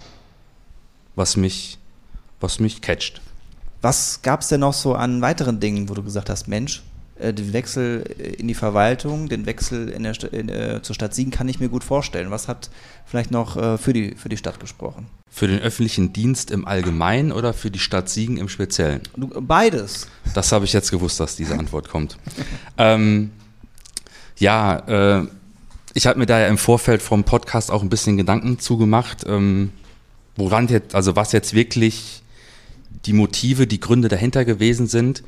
was 1.14 1.36
mich, 1.36 1.78
was 2.40 2.60
mich 2.60 2.80
catcht. 2.80 3.20
Was 3.82 4.22
gab 4.22 4.40
es 4.40 4.48
denn 4.48 4.60
noch 4.60 4.72
so 4.72 4.94
an 4.94 5.20
weiteren 5.20 5.60
Dingen, 5.60 5.88
wo 5.88 5.94
du 5.94 6.02
gesagt 6.02 6.30
hast, 6.30 6.48
Mensch, 6.48 6.82
den 7.18 7.52
Wechsel 7.52 8.04
äh, 8.18 8.34
in 8.34 8.48
die 8.48 8.54
Verwaltung, 8.54 9.28
den 9.28 9.46
Wechsel 9.46 9.88
in 9.88 10.04
der, 10.04 10.32
in, 10.32 10.48
äh, 10.48 10.80
zur 10.82 10.94
Stadt 10.94 11.14
Siegen 11.14 11.30
kann 11.30 11.48
ich 11.48 11.60
mir 11.60 11.68
gut 11.68 11.84
vorstellen. 11.84 12.30
Was 12.30 12.48
hat 12.48 12.70
vielleicht 13.04 13.30
noch 13.30 13.56
äh, 13.56 13.78
für, 13.78 13.92
die, 13.92 14.14
für 14.14 14.28
die 14.28 14.36
Stadt 14.36 14.60
gesprochen? 14.60 15.06
Für 15.30 15.46
den 15.46 15.60
öffentlichen 15.60 16.12
Dienst 16.12 16.50
im 16.50 16.66
Allgemeinen 16.66 17.32
oder 17.32 17.52
für 17.52 17.70
die 17.70 17.78
Stadt 17.78 18.08
Siegen 18.08 18.36
im 18.36 18.48
Speziellen? 18.48 19.02
Beides. 19.16 20.08
Das 20.34 20.52
habe 20.52 20.64
ich 20.64 20.72
jetzt 20.72 20.90
gewusst, 20.90 21.20
dass 21.20 21.36
diese 21.36 21.58
Antwort 21.58 21.88
kommt. 21.88 22.16
ähm, 22.78 23.30
ja, 24.38 25.20
äh, 25.20 25.26
ich 25.94 26.06
habe 26.06 26.18
mir 26.18 26.26
da 26.26 26.38
ja 26.38 26.46
im 26.46 26.58
Vorfeld 26.58 27.02
vom 27.02 27.24
Podcast 27.24 27.70
auch 27.70 27.82
ein 27.82 27.88
bisschen 27.88 28.16
Gedanken 28.16 28.58
zugemacht. 28.58 29.24
Ähm, 29.26 29.72
woran 30.36 30.68
jetzt, 30.68 30.94
also 30.94 31.16
was 31.16 31.32
jetzt 31.32 31.54
wirklich 31.54 32.22
die 33.04 33.12
Motive, 33.12 33.66
die 33.66 33.80
Gründe 33.80 34.08
dahinter 34.08 34.44
gewesen 34.44 34.86
sind. 34.86 35.22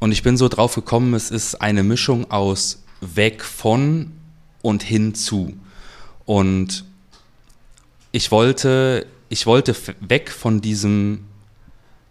Und 0.00 0.12
ich 0.12 0.22
bin 0.22 0.36
so 0.36 0.48
drauf 0.48 0.74
gekommen, 0.74 1.14
es 1.14 1.30
ist 1.30 1.56
eine 1.56 1.82
Mischung 1.82 2.30
aus 2.30 2.84
weg 3.00 3.42
von 3.42 4.12
und 4.62 4.82
hin 4.82 5.14
zu. 5.14 5.54
Und 6.24 6.84
ich 8.12 8.30
wollte, 8.30 9.06
ich 9.28 9.46
wollte 9.46 9.74
weg 10.00 10.30
von 10.30 10.60
diesem 10.60 11.24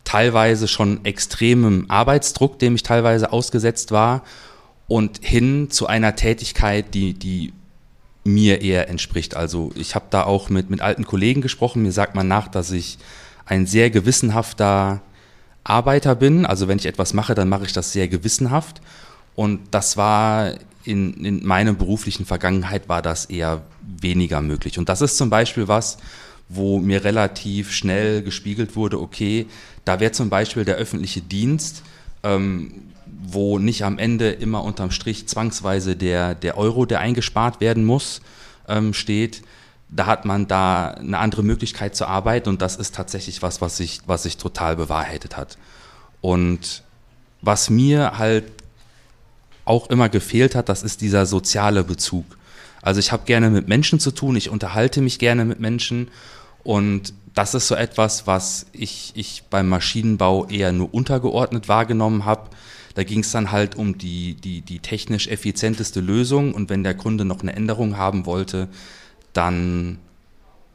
teilweise 0.04 0.68
schon 0.68 1.04
extremen 1.06 1.90
Arbeitsdruck, 1.90 2.60
dem 2.60 2.76
ich 2.76 2.84
teilweise 2.84 3.32
ausgesetzt 3.34 3.92
war, 3.92 4.24
und 4.88 5.20
hin 5.22 5.70
zu 5.70 5.88
einer 5.88 6.16
Tätigkeit, 6.16 6.94
die, 6.94 7.14
die 7.14 7.52
mir 8.24 8.62
eher 8.62 8.90
entspricht. 8.90 9.36
Also 9.36 9.72
ich 9.76 9.96
habe 9.96 10.06
da 10.10 10.24
auch 10.24 10.50
mit, 10.50 10.70
mit 10.70 10.82
alten 10.82 11.06
Kollegen 11.06 11.42
gesprochen. 11.42 11.84
Mir 11.84 11.92
sagt 11.92 12.16
man 12.16 12.28
nach, 12.28 12.48
dass 12.48 12.72
ich 12.72 12.98
ein 13.46 13.66
sehr 13.66 13.90
gewissenhafter 13.90 15.02
Arbeiter 15.70 16.16
bin. 16.16 16.46
Also 16.46 16.68
wenn 16.68 16.78
ich 16.78 16.86
etwas 16.86 17.14
mache, 17.14 17.36
dann 17.36 17.50
mache 17.50 17.66
ich 17.66 17.74
das 17.74 17.92
sehr 17.92 18.08
gewissenhaft. 18.08 18.82
Und 19.36 19.60
das 19.72 19.98
war 19.98 20.54
in, 20.84 21.14
in 21.26 21.46
meiner 21.46 21.74
beruflichen 21.74 22.26
Vergangenheit 22.26 22.88
war 22.90 23.02
das 23.02 23.26
eher 23.26 23.62
weniger 23.82 24.42
möglich. 24.42 24.80
Und 24.80 24.90
das 24.90 25.02
ist 25.02 25.18
zum 25.18 25.30
Beispiel 25.30 25.68
was, 25.68 25.98
wo 26.50 26.80
mir 26.80 27.04
relativ 27.04 27.72
schnell 27.72 28.24
gespiegelt 28.24 28.76
wurde, 28.76 29.00
okay, 29.02 29.48
da 29.86 30.00
wäre 30.00 30.14
zum 30.14 30.30
Beispiel 30.30 30.64
der 30.64 30.76
öffentliche 30.76 31.22
Dienst, 31.22 31.84
ähm, 32.24 32.84
wo 33.06 33.60
nicht 33.60 33.84
am 33.84 33.98
Ende 33.98 34.32
immer 34.32 34.64
unterm 34.64 34.92
Strich 34.92 35.28
zwangsweise 35.28 35.96
der, 35.96 36.36
der 36.36 36.58
Euro, 36.58 36.86
der 36.86 37.02
eingespart 37.02 37.60
werden 37.60 37.84
muss, 37.84 38.22
ähm, 38.68 38.94
steht. 38.94 39.42
Da 39.90 40.06
hat 40.06 40.26
man 40.26 40.48
da 40.48 40.90
eine 40.92 41.18
andere 41.18 41.44
Möglichkeit 41.44 41.96
zu 41.96 42.06
arbeiten 42.06 42.50
und 42.50 42.62
das 42.62 42.76
ist 42.76 42.96
tatsächlich 42.96 43.42
was, 43.42 43.62
was 43.62 43.78
sich, 43.78 44.02
was 44.06 44.24
sich 44.24 44.38
total 44.38 44.76
bewahrheitet 44.76 45.38
hat. 45.38 45.58
Und 46.22 46.84
was 47.42 47.70
mir 47.70 48.18
halt 48.18 48.52
auch 49.66 49.90
immer 49.90 50.10
gefehlt 50.10 50.56
hat, 50.56 50.70
das 50.70 50.84
ist 50.84 51.02
dieser 51.02 51.26
soziale 51.26 51.84
Bezug. 51.84 52.26
Also 52.82 53.00
ich 53.00 53.12
habe 53.12 53.26
gerne 53.26 53.50
mit 53.50 53.68
Menschen 53.68 54.00
zu 54.00 54.12
tun, 54.12 54.36
ich 54.36 54.50
unterhalte 54.50 55.02
mich 55.02 55.20
gerne 55.20 55.46
mit 55.46 55.60
Menschen 55.60 56.10
und 56.64 57.14
das 57.34 57.54
ist 57.54 57.68
so 57.68 57.76
etwas, 57.76 58.26
was 58.26 58.66
ich, 58.74 59.12
ich 59.16 59.44
beim 59.50 59.70
Maschinenbau 59.70 60.48
eher 60.48 60.72
nur 60.72 60.92
untergeordnet 60.94 61.68
wahrgenommen 61.68 62.26
habe. 62.26 62.50
Da 62.96 63.04
ging 63.04 63.20
es 63.20 63.32
dann 63.32 63.52
halt 63.52 63.76
um 63.76 63.98
die, 64.00 64.34
die, 64.34 64.62
die 64.62 64.80
technisch 64.80 65.28
effizienteste 65.28 66.00
Lösung 66.00 66.56
und 66.56 66.70
wenn 66.70 66.84
der 66.84 66.96
Kunde 66.96 67.26
noch 67.26 67.42
eine 67.42 67.56
Änderung 67.56 67.98
haben 67.98 68.26
wollte, 68.26 68.70
dann, 69.38 70.00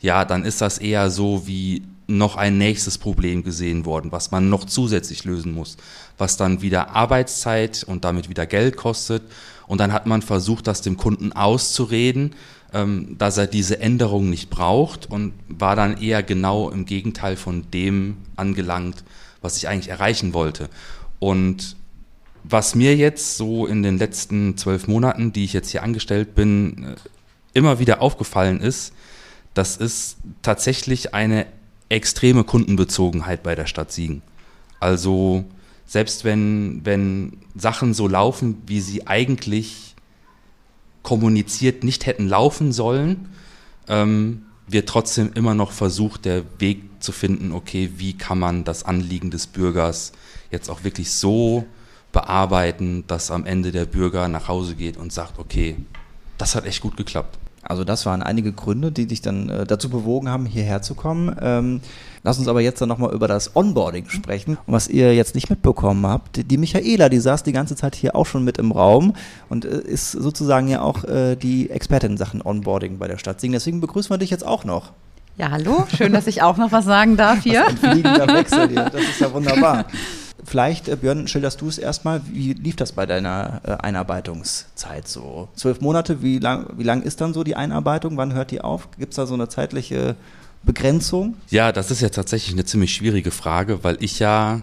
ja, 0.00 0.24
dann 0.24 0.44
ist 0.44 0.60
das 0.60 0.78
eher 0.78 1.10
so 1.10 1.46
wie 1.46 1.82
noch 2.06 2.36
ein 2.36 2.58
nächstes 2.58 2.98
Problem 2.98 3.42
gesehen 3.42 3.84
worden, 3.84 4.12
was 4.12 4.30
man 4.30 4.48
noch 4.48 4.64
zusätzlich 4.64 5.24
lösen 5.24 5.52
muss, 5.52 5.76
was 6.18 6.36
dann 6.36 6.62
wieder 6.62 6.90
Arbeitszeit 6.90 7.84
und 7.84 8.04
damit 8.04 8.28
wieder 8.28 8.46
Geld 8.46 8.76
kostet. 8.76 9.22
Und 9.66 9.78
dann 9.78 9.92
hat 9.92 10.06
man 10.06 10.22
versucht, 10.22 10.66
das 10.66 10.82
dem 10.82 10.96
Kunden 10.96 11.32
auszureden, 11.32 12.34
ähm, 12.72 13.16
dass 13.18 13.38
er 13.38 13.46
diese 13.46 13.80
Änderung 13.80 14.30
nicht 14.30 14.50
braucht 14.50 15.10
und 15.10 15.32
war 15.48 15.76
dann 15.76 16.00
eher 16.00 16.22
genau 16.22 16.70
im 16.70 16.84
Gegenteil 16.86 17.36
von 17.36 17.70
dem 17.70 18.18
angelangt, 18.36 19.04
was 19.40 19.56
ich 19.56 19.68
eigentlich 19.68 19.88
erreichen 19.88 20.34
wollte. 20.34 20.68
Und 21.18 21.76
was 22.44 22.74
mir 22.74 22.96
jetzt 22.96 23.36
so 23.36 23.66
in 23.66 23.82
den 23.82 23.98
letzten 23.98 24.56
zwölf 24.56 24.88
Monaten, 24.88 25.32
die 25.32 25.44
ich 25.44 25.52
jetzt 25.52 25.70
hier 25.70 25.82
angestellt 25.82 26.34
bin, 26.34 26.84
äh, 26.84 26.94
immer 27.54 27.78
wieder 27.78 28.00
aufgefallen 28.02 28.60
ist, 28.60 28.92
das 29.54 29.76
ist 29.76 30.16
tatsächlich 30.42 31.14
eine 31.14 31.46
extreme 31.88 32.44
Kundenbezogenheit 32.44 33.42
bei 33.42 33.54
der 33.54 33.66
Stadt 33.66 33.92
Siegen. 33.92 34.22
Also 34.80 35.44
selbst 35.86 36.24
wenn, 36.24 36.80
wenn 36.84 37.38
Sachen 37.54 37.92
so 37.92 38.08
laufen, 38.08 38.62
wie 38.66 38.80
sie 38.80 39.06
eigentlich 39.06 39.94
kommuniziert 41.02 41.84
nicht 41.84 42.06
hätten 42.06 42.28
laufen 42.28 42.72
sollen, 42.72 43.28
ähm, 43.88 44.46
wird 44.66 44.88
trotzdem 44.88 45.32
immer 45.34 45.54
noch 45.54 45.72
versucht, 45.72 46.24
der 46.24 46.44
Weg 46.58 46.82
zu 47.00 47.12
finden, 47.12 47.52
okay, 47.52 47.90
wie 47.96 48.16
kann 48.16 48.38
man 48.38 48.64
das 48.64 48.84
Anliegen 48.84 49.30
des 49.30 49.46
Bürgers 49.46 50.12
jetzt 50.50 50.70
auch 50.70 50.84
wirklich 50.84 51.12
so 51.12 51.66
bearbeiten, 52.12 53.04
dass 53.06 53.30
am 53.30 53.44
Ende 53.44 53.72
der 53.72 53.86
Bürger 53.86 54.28
nach 54.28 54.48
Hause 54.48 54.76
geht 54.76 54.96
und 54.96 55.12
sagt, 55.12 55.38
okay, 55.38 55.76
das 56.38 56.54
hat 56.54 56.64
echt 56.64 56.80
gut 56.80 56.96
geklappt. 56.96 57.38
Also 57.72 57.84
das 57.84 58.04
waren 58.04 58.22
einige 58.22 58.52
Gründe, 58.52 58.92
die 58.92 59.06
dich 59.06 59.22
dann 59.22 59.48
äh, 59.48 59.64
dazu 59.64 59.88
bewogen 59.88 60.28
haben, 60.28 60.44
hierher 60.44 60.82
zu 60.82 60.94
kommen. 60.94 61.34
Ähm, 61.40 61.80
lass 62.22 62.38
uns 62.38 62.46
aber 62.46 62.60
jetzt 62.60 62.82
dann 62.82 62.88
nochmal 62.90 63.14
über 63.14 63.28
das 63.28 63.56
Onboarding 63.56 64.10
sprechen. 64.10 64.58
Und 64.66 64.74
was 64.74 64.88
ihr 64.88 65.14
jetzt 65.14 65.34
nicht 65.34 65.48
mitbekommen 65.48 66.06
habt, 66.06 66.50
die 66.50 66.58
Michaela, 66.58 67.08
die 67.08 67.18
saß 67.18 67.44
die 67.44 67.52
ganze 67.52 67.74
Zeit 67.74 67.94
hier 67.94 68.14
auch 68.14 68.26
schon 68.26 68.44
mit 68.44 68.58
im 68.58 68.72
Raum 68.72 69.14
und 69.48 69.64
äh, 69.64 69.80
ist 69.80 70.12
sozusagen 70.12 70.68
ja 70.68 70.82
auch 70.82 71.04
äh, 71.04 71.34
die 71.34 71.70
Expertin 71.70 72.10
in 72.10 72.16
Sachen 72.18 72.42
Onboarding 72.42 72.98
bei 72.98 73.08
der 73.08 73.16
Stadt 73.16 73.40
Singen. 73.40 73.54
Deswegen 73.54 73.80
begrüßen 73.80 74.10
wir 74.10 74.18
dich 74.18 74.28
jetzt 74.28 74.46
auch 74.46 74.64
noch. 74.64 74.92
Ja, 75.38 75.50
hallo, 75.50 75.86
schön, 75.96 76.12
dass 76.12 76.26
ich 76.26 76.42
auch 76.42 76.58
noch 76.58 76.72
was 76.72 76.84
sagen 76.84 77.16
darf 77.16 77.38
hier. 77.42 77.62
Was 77.62 77.82
ein 77.82 77.92
fliegender 77.92 78.28
Wechsel 78.28 78.68
hier, 78.68 78.90
das 78.90 79.00
ist 79.00 79.18
ja 79.18 79.32
wunderbar. 79.32 79.86
Vielleicht, 80.44 80.88
äh, 80.88 80.96
Björn, 80.96 81.28
schilderst 81.28 81.60
du 81.60 81.68
es 81.68 81.78
erstmal. 81.78 82.22
Wie 82.30 82.52
lief 82.52 82.76
das 82.76 82.92
bei 82.92 83.06
deiner 83.06 83.60
äh, 83.64 83.70
Einarbeitungszeit 83.72 85.06
so? 85.06 85.48
Zwölf 85.54 85.80
Monate, 85.80 86.22
wie 86.22 86.38
lang, 86.38 86.66
wie 86.76 86.82
lang 86.82 87.02
ist 87.02 87.20
dann 87.20 87.32
so 87.32 87.44
die 87.44 87.54
Einarbeitung? 87.54 88.16
Wann 88.16 88.34
hört 88.34 88.50
die 88.50 88.60
auf? 88.60 88.88
Gibt 88.98 89.12
es 89.12 89.16
da 89.16 89.26
so 89.26 89.34
eine 89.34 89.48
zeitliche 89.48 90.16
Begrenzung? 90.64 91.36
Ja, 91.50 91.70
das 91.70 91.90
ist 91.90 92.00
ja 92.00 92.08
tatsächlich 92.08 92.54
eine 92.54 92.64
ziemlich 92.64 92.92
schwierige 92.92 93.30
Frage, 93.30 93.84
weil 93.84 93.98
ich 94.00 94.18
ja, 94.18 94.62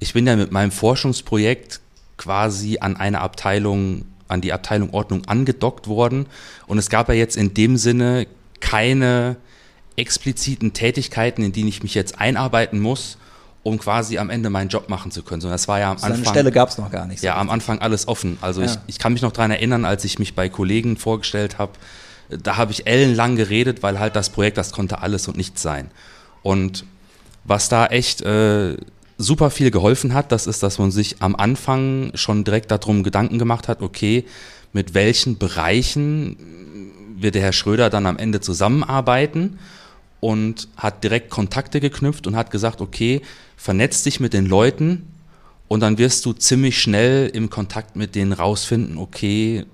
ich 0.00 0.12
bin 0.12 0.26
ja 0.26 0.34
mit 0.34 0.50
meinem 0.50 0.72
Forschungsprojekt 0.72 1.80
quasi 2.16 2.78
an 2.80 2.96
eine 2.96 3.20
Abteilung, 3.20 4.06
an 4.26 4.40
die 4.40 4.52
Abteilung 4.52 4.92
Ordnung 4.92 5.24
angedockt 5.26 5.86
worden. 5.86 6.26
Und 6.66 6.78
es 6.78 6.90
gab 6.90 7.08
ja 7.08 7.14
jetzt 7.14 7.36
in 7.36 7.54
dem 7.54 7.76
Sinne 7.76 8.26
keine 8.58 9.36
expliziten 9.94 10.72
Tätigkeiten, 10.72 11.44
in 11.44 11.52
die 11.52 11.68
ich 11.68 11.84
mich 11.84 11.94
jetzt 11.94 12.20
einarbeiten 12.20 12.80
muss 12.80 13.18
um 13.66 13.80
quasi 13.80 14.16
am 14.18 14.30
Ende 14.30 14.48
meinen 14.48 14.68
Job 14.68 14.88
machen 14.88 15.10
zu 15.10 15.24
können. 15.24 15.40
So, 15.40 15.48
das 15.48 15.66
war 15.66 15.80
ja 15.80 15.90
am 15.90 15.98
so 15.98 16.06
Anfang. 16.06 16.22
Eine 16.22 16.30
Stelle 16.30 16.52
gab 16.52 16.68
es 16.68 16.78
noch 16.78 16.88
gar 16.88 17.04
nicht. 17.04 17.18
So 17.18 17.26
ja, 17.26 17.36
am 17.36 17.50
Anfang 17.50 17.80
alles 17.80 18.06
offen. 18.06 18.38
Also 18.40 18.60
ja. 18.60 18.68
ich, 18.68 18.78
ich 18.86 18.98
kann 19.00 19.12
mich 19.12 19.22
noch 19.22 19.32
daran 19.32 19.50
erinnern, 19.50 19.84
als 19.84 20.04
ich 20.04 20.20
mich 20.20 20.36
bei 20.36 20.48
Kollegen 20.48 20.96
vorgestellt 20.96 21.58
habe, 21.58 21.72
da 22.28 22.58
habe 22.58 22.70
ich 22.70 22.86
ellenlang 22.86 23.34
geredet, 23.34 23.82
weil 23.82 23.98
halt 23.98 24.14
das 24.14 24.30
Projekt, 24.30 24.56
das 24.56 24.70
konnte 24.70 25.00
alles 25.02 25.26
und 25.26 25.36
nichts 25.36 25.62
sein. 25.62 25.90
Und 26.44 26.84
was 27.42 27.68
da 27.68 27.86
echt 27.86 28.22
äh, 28.22 28.76
super 29.18 29.50
viel 29.50 29.72
geholfen 29.72 30.14
hat, 30.14 30.30
das 30.30 30.46
ist, 30.46 30.62
dass 30.62 30.78
man 30.78 30.92
sich 30.92 31.20
am 31.20 31.34
Anfang 31.34 32.12
schon 32.14 32.44
direkt 32.44 32.70
darum 32.70 33.02
Gedanken 33.02 33.40
gemacht 33.40 33.66
hat, 33.66 33.82
okay, 33.82 34.26
mit 34.72 34.94
welchen 34.94 35.38
Bereichen 35.38 36.36
wird 37.18 37.34
der 37.34 37.42
Herr 37.42 37.52
Schröder 37.52 37.90
dann 37.90 38.06
am 38.06 38.16
Ende 38.16 38.40
zusammenarbeiten 38.40 39.58
und 40.20 40.68
hat 40.76 41.04
direkt 41.04 41.30
Kontakte 41.30 41.80
geknüpft 41.80 42.26
und 42.26 42.36
hat 42.36 42.50
gesagt, 42.50 42.80
okay, 42.80 43.22
vernetz 43.56 44.02
dich 44.02 44.20
mit 44.20 44.32
den 44.32 44.46
Leuten 44.46 45.06
und 45.68 45.80
dann 45.80 45.98
wirst 45.98 46.24
du 46.26 46.32
ziemlich 46.32 46.80
schnell 46.80 47.28
im 47.28 47.50
Kontakt 47.50 47.96
mit 47.96 48.14
denen 48.14 48.32
rausfinden, 48.32 48.98
okay, 48.98 49.66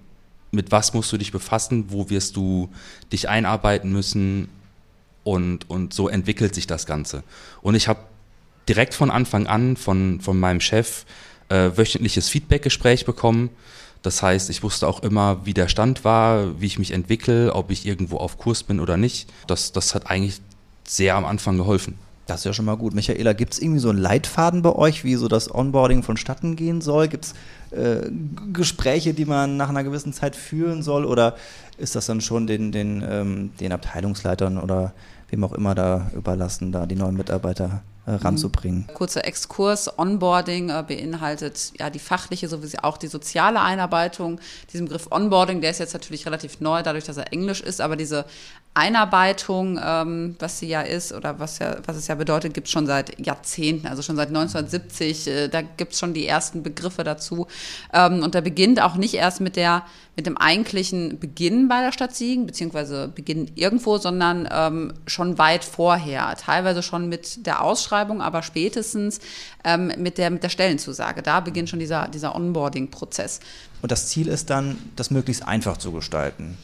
mit 0.50 0.70
was 0.70 0.94
musst 0.94 1.12
du 1.12 1.16
dich 1.16 1.32
befassen, 1.32 1.86
wo 1.88 2.10
wirst 2.10 2.36
du 2.36 2.68
dich 3.10 3.28
einarbeiten 3.28 3.90
müssen 3.90 4.48
und, 5.24 5.68
und 5.70 5.94
so 5.94 6.08
entwickelt 6.08 6.54
sich 6.54 6.66
das 6.66 6.86
Ganze. 6.86 7.22
Und 7.62 7.74
ich 7.74 7.88
habe 7.88 8.00
direkt 8.68 8.94
von 8.94 9.10
Anfang 9.10 9.46
an 9.46 9.76
von, 9.76 10.20
von 10.20 10.38
meinem 10.38 10.60
Chef 10.60 11.04
äh, 11.48 11.70
wöchentliches 11.76 12.28
Feedbackgespräch 12.28 13.04
bekommen. 13.04 13.50
Das 14.02 14.22
heißt, 14.22 14.50
ich 14.50 14.62
wusste 14.62 14.88
auch 14.88 15.02
immer, 15.02 15.44
wie 15.44 15.54
der 15.54 15.68
Stand 15.68 16.04
war, 16.04 16.60
wie 16.60 16.66
ich 16.66 16.78
mich 16.78 16.90
entwickle, 16.92 17.54
ob 17.54 17.70
ich 17.70 17.86
irgendwo 17.86 18.16
auf 18.16 18.36
Kurs 18.36 18.64
bin 18.64 18.80
oder 18.80 18.96
nicht. 18.96 19.32
Das, 19.46 19.72
das 19.72 19.94
hat 19.94 20.10
eigentlich 20.10 20.40
sehr 20.84 21.14
am 21.14 21.24
Anfang 21.24 21.56
geholfen. 21.56 21.96
Das 22.26 22.40
ist 22.40 22.44
ja 22.44 22.52
schon 22.52 22.64
mal 22.64 22.76
gut. 22.76 22.94
Michaela, 22.94 23.32
gibt 23.32 23.54
es 23.54 23.60
irgendwie 23.60 23.80
so 23.80 23.90
einen 23.90 23.98
Leitfaden 23.98 24.62
bei 24.62 24.72
euch, 24.74 25.04
wie 25.04 25.16
so 25.16 25.28
das 25.28 25.52
Onboarding 25.52 26.02
vonstatten 26.02 26.56
gehen 26.56 26.80
soll? 26.80 27.08
Gibt 27.08 27.26
es 27.26 27.34
äh, 27.76 28.10
Gespräche, 28.52 29.12
die 29.12 29.24
man 29.24 29.56
nach 29.56 29.68
einer 29.68 29.84
gewissen 29.84 30.12
Zeit 30.12 30.36
führen 30.36 30.82
soll? 30.82 31.04
Oder 31.04 31.36
ist 31.78 31.94
das 31.96 32.06
dann 32.06 32.20
schon 32.20 32.46
den, 32.46 32.70
den, 32.72 33.04
ähm, 33.08 33.50
den 33.58 33.72
Abteilungsleitern 33.72 34.58
oder 34.58 34.92
wem 35.30 35.44
auch 35.44 35.52
immer 35.52 35.74
da 35.74 36.10
überlassen, 36.14 36.72
da 36.72 36.86
die 36.86 36.94
neuen 36.94 37.16
Mitarbeiter 37.16 37.82
ranzubringen. 38.06 38.88
Kurzer 38.94 39.24
Exkurs, 39.24 39.98
Onboarding 39.98 40.70
äh, 40.70 40.84
beinhaltet 40.86 41.72
ja 41.78 41.90
die 41.90 41.98
fachliche 41.98 42.48
sowie 42.48 42.78
auch 42.82 42.98
die 42.98 43.06
soziale 43.06 43.60
Einarbeitung. 43.60 44.40
Diesen 44.72 44.86
Begriff 44.86 45.08
Onboarding, 45.10 45.60
der 45.60 45.70
ist 45.70 45.78
jetzt 45.78 45.92
natürlich 45.92 46.26
relativ 46.26 46.60
neu, 46.60 46.82
dadurch, 46.82 47.04
dass 47.04 47.16
er 47.16 47.32
Englisch 47.32 47.60
ist, 47.60 47.80
aber 47.80 47.96
diese 47.96 48.24
Einarbeitung, 48.74 49.78
ähm, 49.84 50.34
was 50.38 50.58
sie 50.58 50.66
ja 50.66 50.80
ist 50.80 51.12
oder 51.12 51.38
was, 51.38 51.58
ja, 51.58 51.76
was 51.84 51.96
es 51.96 52.06
ja 52.06 52.14
bedeutet, 52.14 52.54
gibt 52.54 52.68
es 52.68 52.72
schon 52.72 52.86
seit 52.86 53.20
Jahrzehnten, 53.24 53.86
also 53.86 54.00
schon 54.00 54.16
seit 54.16 54.28
1970. 54.28 55.26
Äh, 55.26 55.48
da 55.48 55.60
gibt 55.60 55.92
es 55.92 55.98
schon 55.98 56.14
die 56.14 56.26
ersten 56.26 56.62
Begriffe 56.62 57.04
dazu. 57.04 57.46
Ähm, 57.92 58.22
und 58.22 58.34
da 58.34 58.40
beginnt 58.40 58.80
auch 58.80 58.94
nicht 58.96 59.12
erst 59.12 59.42
mit, 59.42 59.56
der, 59.56 59.84
mit 60.16 60.24
dem 60.24 60.38
eigentlichen 60.38 61.18
Beginn 61.18 61.68
bei 61.68 61.82
der 61.82 61.92
Stadt 61.92 62.16
Siegen, 62.16 62.46
beziehungsweise 62.46 63.08
Beginn 63.08 63.50
irgendwo, 63.56 63.98
sondern 63.98 64.48
ähm, 64.50 64.94
schon 65.06 65.36
weit 65.36 65.64
vorher. 65.64 66.34
Teilweise 66.36 66.82
schon 66.82 67.10
mit 67.10 67.44
der 67.44 67.62
Ausschreibung, 67.62 68.22
aber 68.22 68.42
spätestens 68.42 69.20
ähm, 69.64 69.92
mit, 69.98 70.16
der, 70.16 70.30
mit 70.30 70.42
der 70.42 70.48
Stellenzusage. 70.48 71.20
Da 71.20 71.40
beginnt 71.40 71.68
schon 71.68 71.78
dieser, 71.78 72.08
dieser 72.08 72.34
Onboarding-Prozess. 72.34 73.40
Und 73.82 73.92
das 73.92 74.06
Ziel 74.08 74.28
ist 74.28 74.48
dann, 74.48 74.78
das 74.96 75.10
möglichst 75.10 75.46
einfach 75.46 75.76
zu 75.76 75.92
gestalten. 75.92 76.56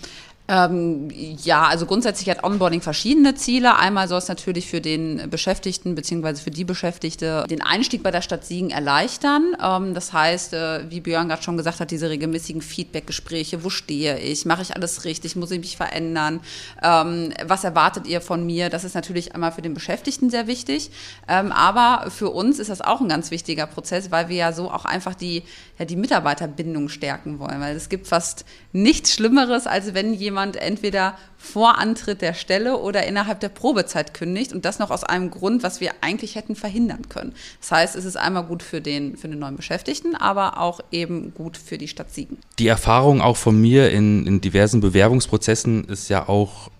Ähm, 0.48 1.08
ja, 1.12 1.66
also 1.66 1.84
grundsätzlich 1.84 2.30
hat 2.30 2.42
Onboarding 2.42 2.80
verschiedene 2.80 3.34
Ziele. 3.34 3.76
Einmal 3.76 4.08
soll 4.08 4.18
es 4.18 4.28
natürlich 4.28 4.66
für 4.66 4.80
den 4.80 5.28
Beschäftigten 5.28 5.94
bzw. 5.94 6.36
für 6.36 6.50
die 6.50 6.64
Beschäftigte 6.64 7.44
den 7.50 7.60
Einstieg 7.60 8.02
bei 8.02 8.10
der 8.10 8.22
Stadt 8.22 8.46
Siegen 8.46 8.70
erleichtern. 8.70 9.54
Ähm, 9.62 9.92
das 9.92 10.14
heißt, 10.14 10.54
äh, 10.54 10.90
wie 10.90 11.00
Björn 11.00 11.28
gerade 11.28 11.42
schon 11.42 11.58
gesagt 11.58 11.80
hat, 11.80 11.90
diese 11.90 12.08
regelmäßigen 12.08 12.62
Feedback-Gespräche, 12.62 13.62
wo 13.62 13.68
stehe 13.68 14.18
ich, 14.18 14.46
mache 14.46 14.62
ich 14.62 14.74
alles 14.74 15.04
richtig, 15.04 15.36
muss 15.36 15.50
ich 15.50 15.60
mich 15.60 15.76
verändern, 15.76 16.40
ähm, 16.82 17.34
was 17.46 17.64
erwartet 17.64 18.06
ihr 18.06 18.22
von 18.22 18.46
mir? 18.46 18.70
Das 18.70 18.84
ist 18.84 18.94
natürlich 18.94 19.34
einmal 19.34 19.52
für 19.52 19.62
den 19.62 19.74
Beschäftigten 19.74 20.30
sehr 20.30 20.46
wichtig, 20.46 20.90
ähm, 21.28 21.52
aber 21.52 22.10
für 22.10 22.30
uns 22.30 22.58
ist 22.58 22.70
das 22.70 22.80
auch 22.80 23.02
ein 23.02 23.08
ganz 23.08 23.30
wichtiger 23.30 23.66
Prozess, 23.66 24.10
weil 24.10 24.30
wir 24.30 24.36
ja 24.36 24.52
so 24.52 24.70
auch 24.70 24.86
einfach 24.86 25.14
die, 25.14 25.42
ja, 25.78 25.84
die 25.84 25.96
Mitarbeiterbindung 25.96 26.88
stärken 26.88 27.38
wollen, 27.38 27.60
weil 27.60 27.76
es 27.76 27.90
gibt 27.90 28.06
fast 28.06 28.46
nichts 28.72 29.12
Schlimmeres, 29.12 29.66
als 29.66 29.92
wenn 29.92 30.14
jemand 30.14 30.37
jemand 30.38 30.56
entweder 30.56 31.14
vor 31.36 31.78
Antritt 31.78 32.22
der 32.22 32.34
Stelle 32.34 32.78
oder 32.78 33.06
innerhalb 33.06 33.40
der 33.40 33.48
Probezeit 33.48 34.14
kündigt 34.14 34.52
und 34.52 34.64
das 34.64 34.78
noch 34.78 34.90
aus 34.90 35.02
einem 35.02 35.30
Grund, 35.30 35.62
was 35.62 35.80
wir 35.80 35.92
eigentlich 36.00 36.36
hätten 36.36 36.54
verhindern 36.54 37.08
können. 37.08 37.34
Das 37.60 37.72
heißt, 37.72 37.96
es 37.96 38.04
ist 38.04 38.16
einmal 38.16 38.44
gut 38.44 38.62
für 38.62 38.80
den, 38.80 39.16
für 39.16 39.28
den 39.28 39.38
neuen 39.38 39.56
Beschäftigten, 39.56 40.14
aber 40.14 40.60
auch 40.60 40.80
eben 40.92 41.34
gut 41.34 41.56
für 41.56 41.78
die 41.78 41.88
Stadt 41.88 42.12
Siegen. 42.12 42.38
Die 42.58 42.68
Erfahrung 42.68 43.20
auch 43.20 43.36
von 43.36 43.60
mir 43.60 43.90
in, 43.90 44.26
in 44.26 44.40
diversen 44.40 44.80
Bewerbungsprozessen 44.80 45.84
ist 45.84 46.08
ja 46.08 46.28
auch 46.28 46.70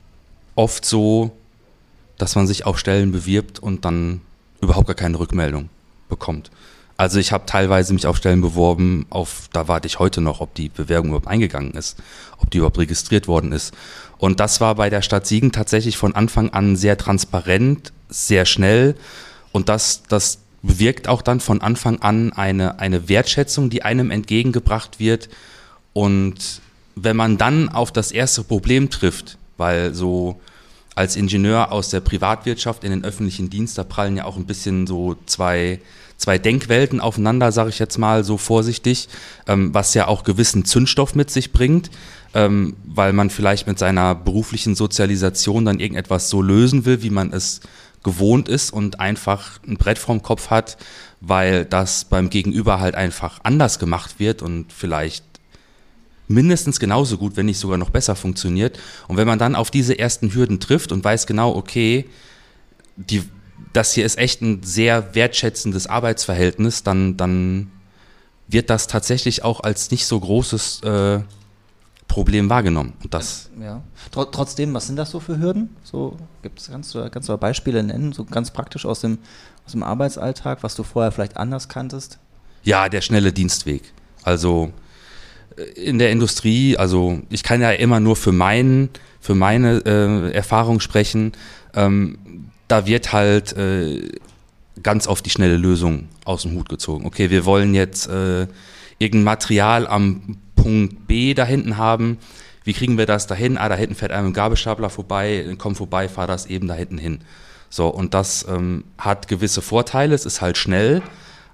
oft 0.55 0.85
so, 0.85 1.33
dass 2.17 2.37
man 2.37 2.47
sich 2.47 2.65
auf 2.67 2.79
Stellen 2.79 3.13
bewirbt 3.13 3.59
und 3.59 3.85
dann 3.85 4.21
überhaupt 4.61 4.87
gar 4.87 4.97
keine 4.97 5.19
Rückmeldung 5.19 5.69
bekommt. 6.09 6.51
Also 6.99 7.21
ich 7.21 7.31
habe 7.31 7.47
teilweise 7.47 7.95
mich 7.95 8.09
auf 8.09 8.17
Stellen 8.17 8.41
beworben, 8.41 9.07
auf 9.09 9.49
da 9.53 9.69
warte 9.69 9.87
ich 9.87 10.01
heute 10.01 10.21
noch, 10.21 10.41
ob 10.41 10.53
die 10.55 10.69
Bewerbung 10.69 11.11
überhaupt 11.11 11.29
eingegangen 11.29 11.71
ist, 11.75 11.97
ob 12.39 12.51
die 12.51 12.59
überhaupt 12.59 12.79
registriert 12.79 13.29
worden 13.29 13.53
ist. 13.53 13.73
Und 14.19 14.41
das 14.41 14.61
war 14.61 14.75
bei 14.75 14.91
der 14.91 15.01
Stadt 15.01 15.25
Siegen 15.25 15.53
tatsächlich 15.53 15.97
von 15.97 16.17
Anfang 16.17 16.51
an 16.51 16.75
sehr 16.75 16.99
transparent, 16.99 17.93
sehr 18.09 18.45
schnell 18.45 18.97
und 19.53 19.69
das 19.69 20.03
das 20.09 20.41
bewirkt 20.61 21.07
auch 21.07 21.23
dann 21.23 21.39
von 21.39 21.61
Anfang 21.61 22.03
an 22.03 22.33
eine 22.33 22.81
eine 22.81 23.09
Wertschätzung, 23.09 23.71
die 23.71 23.85
einem 23.85 24.11
entgegengebracht 24.11 24.99
wird 24.99 25.29
und 25.93 26.61
wenn 26.97 27.17
man 27.17 27.39
dann 27.39 27.69
auf 27.69 27.93
das 27.93 28.11
erste 28.11 28.43
Problem 28.43 28.91
trifft, 28.91 29.39
weil 29.57 29.95
so 29.95 30.41
als 30.99 31.15
Ingenieur 31.15 31.71
aus 31.71 31.91
der 31.91 32.01
Privatwirtschaft 32.01 32.83
in 32.83 32.91
den 32.91 33.05
öffentlichen 33.05 33.51
Dienst, 33.51 33.79
da 33.79 33.85
prallen 33.85 34.17
ja 34.17 34.25
auch 34.25 34.37
ein 34.37 34.47
bisschen 34.47 34.87
so 34.87 35.17
zwei 35.27 35.81
zwei 36.17 36.37
Denkwelten 36.37 37.01
aufeinander, 37.01 37.53
sage 37.53 37.71
ich 37.71 37.79
jetzt 37.79 37.97
mal 37.97 38.25
so 38.25 38.37
vorsichtig, 38.39 39.09
ähm, 39.47 39.73
was 39.73 39.95
ja 39.95 40.09
auch 40.09 40.25
gewissen 40.25 40.65
Zündstoff 40.65 41.15
mit 41.15 41.31
sich 41.31 41.53
bringt, 41.53 41.91
ähm, 42.35 42.75
weil 42.85 43.13
man 43.13 43.31
vielleicht 43.31 43.69
mit 43.69 43.79
seiner 43.79 44.17
beruflichen 44.17 44.75
Sozialisation 44.75 45.65
dann 45.65 45.79
irgendetwas 45.79 46.29
so 46.29 46.43
lösen 46.43 46.85
will, 46.85 47.05
wie 47.05 47.11
man 47.11 47.33
es 47.33 47.61
gewohnt 48.03 48.49
ist 48.49 48.73
und 48.73 48.99
einfach 48.99 49.61
ein 49.67 49.77
Brett 49.77 49.99
vorm 49.99 50.23
Kopf 50.23 50.51
hat, 50.51 50.77
weil 51.21 51.65
das 51.65 52.05
beim 52.05 52.31
Gegenüber 52.31 52.81
halt 52.81 52.97
einfach 52.97 53.39
anders 53.45 53.79
gemacht 53.79 54.19
wird 54.19 54.43
und 54.43 54.73
vielleicht 54.73 55.25
mindestens 56.29 56.79
genauso 56.79 57.19
gut, 57.19 57.37
wenn 57.37 57.47
nicht 57.47 57.59
sogar 57.59 57.79
noch 57.79 57.91
besser 57.91 58.15
funktioniert. 58.15 58.79
Und 59.09 59.17
wenn 59.17 59.27
man 59.27 59.39
dann 59.39 59.55
auf 59.55 59.71
diese 59.71 59.99
ersten 59.99 60.33
Hürden 60.33 60.61
trifft 60.61 60.93
und 60.93 61.03
weiß 61.03 61.27
genau, 61.27 61.55
okay, 61.55 62.07
die 62.97 63.23
das 63.73 63.93
hier 63.93 64.05
ist 64.05 64.19
echt 64.19 64.41
ein 64.41 64.63
sehr 64.63 65.15
wertschätzendes 65.15 65.87
Arbeitsverhältnis, 65.87 66.83
dann, 66.83 67.17
dann 67.17 67.71
wird 68.47 68.71
das 68.71 68.87
tatsächlich 68.87 69.45
auch 69.45 69.61
als 69.61 69.91
nicht 69.91 70.07
so 70.07 70.19
großes 70.19 70.83
äh, 70.83 71.21
Problem 72.07 72.49
wahrgenommen. 72.49 72.95
Und 73.03 73.13
das 73.13 73.51
ja. 73.61 73.83
Tr 74.11 74.31
trotzdem, 74.31 74.73
was 74.75 74.87
sind 74.87 74.97
das 74.97 75.11
so 75.11 75.21
für 75.21 75.39
Hürden? 75.39 75.77
So 75.83 76.17
gibt's, 76.43 76.69
kannst, 76.71 76.95
du, 76.95 77.09
kannst 77.11 77.29
du 77.29 77.37
Beispiele 77.37 77.83
nennen, 77.83 78.13
so 78.13 78.25
ganz 78.25 78.51
praktisch 78.51 78.87
aus 78.87 79.01
dem, 79.01 79.19
aus 79.67 79.73
dem 79.73 79.83
Arbeitsalltag, 79.83 80.63
was 80.63 80.75
du 80.75 80.83
vorher 80.83 81.13
vielleicht 81.13 81.37
anders 81.37 81.69
kanntest? 81.69 82.19
Ja, 82.65 82.89
der 82.89 83.03
schnelle 83.03 83.33
Dienstweg. 83.33 83.93
Also 84.23 84.73
in 85.75 85.99
der 85.99 86.11
Industrie, 86.11 86.77
also 86.77 87.21
ich 87.31 87.43
kann 87.43 87.61
ja 87.61 87.71
immer 87.71 88.01
nur 88.01 88.17
für, 88.17 88.33
mein, 88.33 88.89
für 89.21 89.35
meine 89.35 89.83
äh, 89.85 90.33
Erfahrung 90.33 90.81
sprechen. 90.81 91.33
Ähm, 91.75 92.19
da 92.69 92.87
wird 92.87 93.13
halt 93.13 93.57
äh, 93.57 94.09
ganz 94.83 95.07
oft 95.07 95.25
die 95.27 95.31
schnelle 95.31 95.57
Lösung 95.57 96.09
aus 96.25 96.43
dem 96.43 96.53
Hut 96.53 96.69
gezogen. 96.69 97.07
Okay, 97.07 97.31
wir 97.31 97.45
wollen 97.45 97.75
jetzt 97.75 98.09
äh, 98.09 98.47
irgendein 98.99 99.25
Material 99.25 99.87
am 99.87 100.39
Punkt 100.55 101.07
B 101.07 101.35
da 101.35 101.45
hinten 101.45 101.77
haben. 101.77 102.19
Wie 102.65 102.73
kriegen 102.73 102.99
wir 102.99 103.07
das 103.07 103.27
dahin? 103.27 103.57
Ah, 103.57 103.69
da 103.69 103.77
hinten 103.77 103.95
fährt 103.95 104.13
einem 104.13 104.29
ein 104.29 104.33
Gabelstapler 104.33 104.91
vorbei, 104.91 105.57
komm 105.57 105.75
vorbei, 105.75 106.09
fahr 106.09 106.27
das 106.27 106.47
eben 106.47 106.69
da 106.69 106.75
hinten 106.75 106.99
hin. 106.99 107.21
So, 107.71 107.89
und 107.89 108.15
das 108.15 108.47
ähm, 108.49 108.85
hat 108.99 109.29
gewisse 109.29 109.63
Vorteile, 109.63 110.15
es 110.15 110.27
ist 110.27 110.41
halt 110.41 110.57
schnell, 110.57 111.03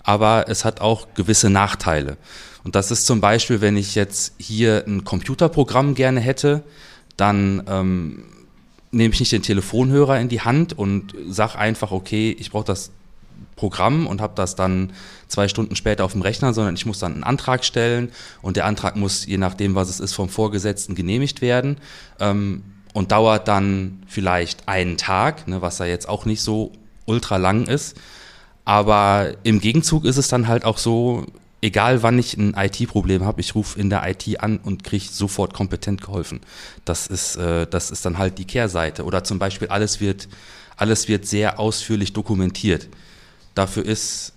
aber 0.04 0.44
es 0.48 0.64
hat 0.64 0.80
auch 0.80 1.08
gewisse 1.14 1.50
Nachteile. 1.50 2.16
Und 2.62 2.76
das 2.76 2.90
ist 2.90 3.06
zum 3.06 3.20
Beispiel, 3.20 3.60
wenn 3.60 3.76
ich 3.76 3.94
jetzt 3.94 4.34
hier 4.38 4.84
ein 4.86 5.04
Computerprogramm 5.04 5.94
gerne 5.94 6.20
hätte, 6.20 6.62
dann 7.16 7.62
ähm, 7.66 8.24
nehme 8.90 9.12
ich 9.12 9.20
nicht 9.20 9.32
den 9.32 9.42
Telefonhörer 9.42 10.20
in 10.20 10.28
die 10.28 10.40
Hand 10.40 10.78
und 10.78 11.14
sage 11.28 11.58
einfach, 11.58 11.90
okay, 11.90 12.34
ich 12.38 12.50
brauche 12.50 12.64
das 12.64 12.90
Programm 13.56 14.06
und 14.06 14.20
habe 14.20 14.34
das 14.36 14.56
dann 14.56 14.92
zwei 15.28 15.48
Stunden 15.48 15.76
später 15.76 16.04
auf 16.04 16.12
dem 16.12 16.22
Rechner, 16.22 16.54
sondern 16.54 16.74
ich 16.74 16.86
muss 16.86 16.98
dann 16.98 17.14
einen 17.14 17.24
Antrag 17.24 17.64
stellen 17.64 18.10
und 18.42 18.56
der 18.56 18.66
Antrag 18.66 18.96
muss, 18.96 19.26
je 19.26 19.38
nachdem, 19.38 19.74
was 19.74 19.88
es 19.88 20.00
ist, 20.00 20.14
vom 20.14 20.28
Vorgesetzten 20.28 20.94
genehmigt 20.94 21.40
werden 21.40 21.78
ähm, 22.20 22.62
und 22.92 23.12
dauert 23.12 23.48
dann 23.48 24.02
vielleicht 24.06 24.68
einen 24.68 24.96
Tag, 24.96 25.48
ne, 25.48 25.62
was 25.62 25.76
da 25.76 25.84
jetzt 25.84 26.08
auch 26.08 26.24
nicht 26.24 26.42
so 26.42 26.72
ultra 27.06 27.36
lang 27.36 27.66
ist. 27.66 27.96
Aber 28.64 29.34
im 29.42 29.60
Gegenzug 29.60 30.04
ist 30.04 30.16
es 30.16 30.28
dann 30.28 30.48
halt 30.48 30.64
auch 30.64 30.78
so, 30.78 31.26
egal 31.60 32.02
wann 32.02 32.18
ich 32.18 32.36
ein 32.36 32.54
IT-Problem 32.56 33.24
habe, 33.24 33.40
ich 33.40 33.54
rufe 33.54 33.78
in 33.78 33.90
der 33.90 34.08
IT 34.08 34.40
an 34.40 34.58
und 34.58 34.84
kriege 34.84 35.04
sofort 35.10 35.52
kompetent 35.52 36.00
geholfen. 36.02 36.40
Das 36.84 37.06
ist, 37.06 37.36
äh, 37.36 37.66
das 37.66 37.90
ist 37.90 38.04
dann 38.04 38.18
halt 38.18 38.38
die 38.38 38.46
Kehrseite. 38.46 39.04
Oder 39.04 39.24
zum 39.24 39.38
Beispiel 39.38 39.68
alles 39.68 40.00
wird, 40.00 40.28
alles 40.76 41.08
wird 41.08 41.26
sehr 41.26 41.58
ausführlich 41.58 42.12
dokumentiert. 42.12 42.88
Dafür 43.54 43.84
ist 43.84 44.32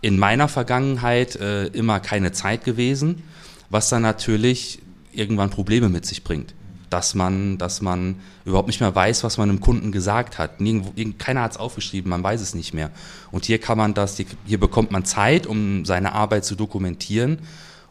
in 0.00 0.18
meiner 0.18 0.48
Vergangenheit 0.48 1.36
äh, 1.36 1.66
immer 1.68 2.00
keine 2.00 2.32
Zeit 2.32 2.64
gewesen, 2.64 3.22
was 3.70 3.88
dann 3.88 4.02
natürlich 4.02 4.80
irgendwann 5.12 5.50
Probleme 5.50 5.88
mit 5.88 6.04
sich 6.04 6.22
bringt 6.24 6.54
dass 6.94 7.16
man, 7.16 7.58
dass 7.58 7.82
man 7.82 8.20
überhaupt 8.44 8.68
nicht 8.68 8.78
mehr 8.78 8.94
weiß, 8.94 9.24
was 9.24 9.36
man 9.36 9.48
dem 9.48 9.58
Kunden 9.58 9.90
gesagt 9.90 10.38
hat. 10.38 10.60
Nirgendwo, 10.60 10.92
keiner 11.18 11.42
hat 11.42 11.50
es 11.50 11.56
aufgeschrieben, 11.56 12.08
man 12.08 12.22
weiß 12.22 12.40
es 12.40 12.54
nicht 12.54 12.72
mehr. 12.72 12.92
Und 13.32 13.46
hier 13.46 13.58
kann 13.58 13.76
man 13.76 13.94
das, 13.94 14.16
hier 14.46 14.60
bekommt 14.60 14.92
man 14.92 15.04
Zeit, 15.04 15.48
um 15.48 15.84
seine 15.84 16.12
Arbeit 16.12 16.44
zu 16.44 16.54
dokumentieren. 16.54 17.40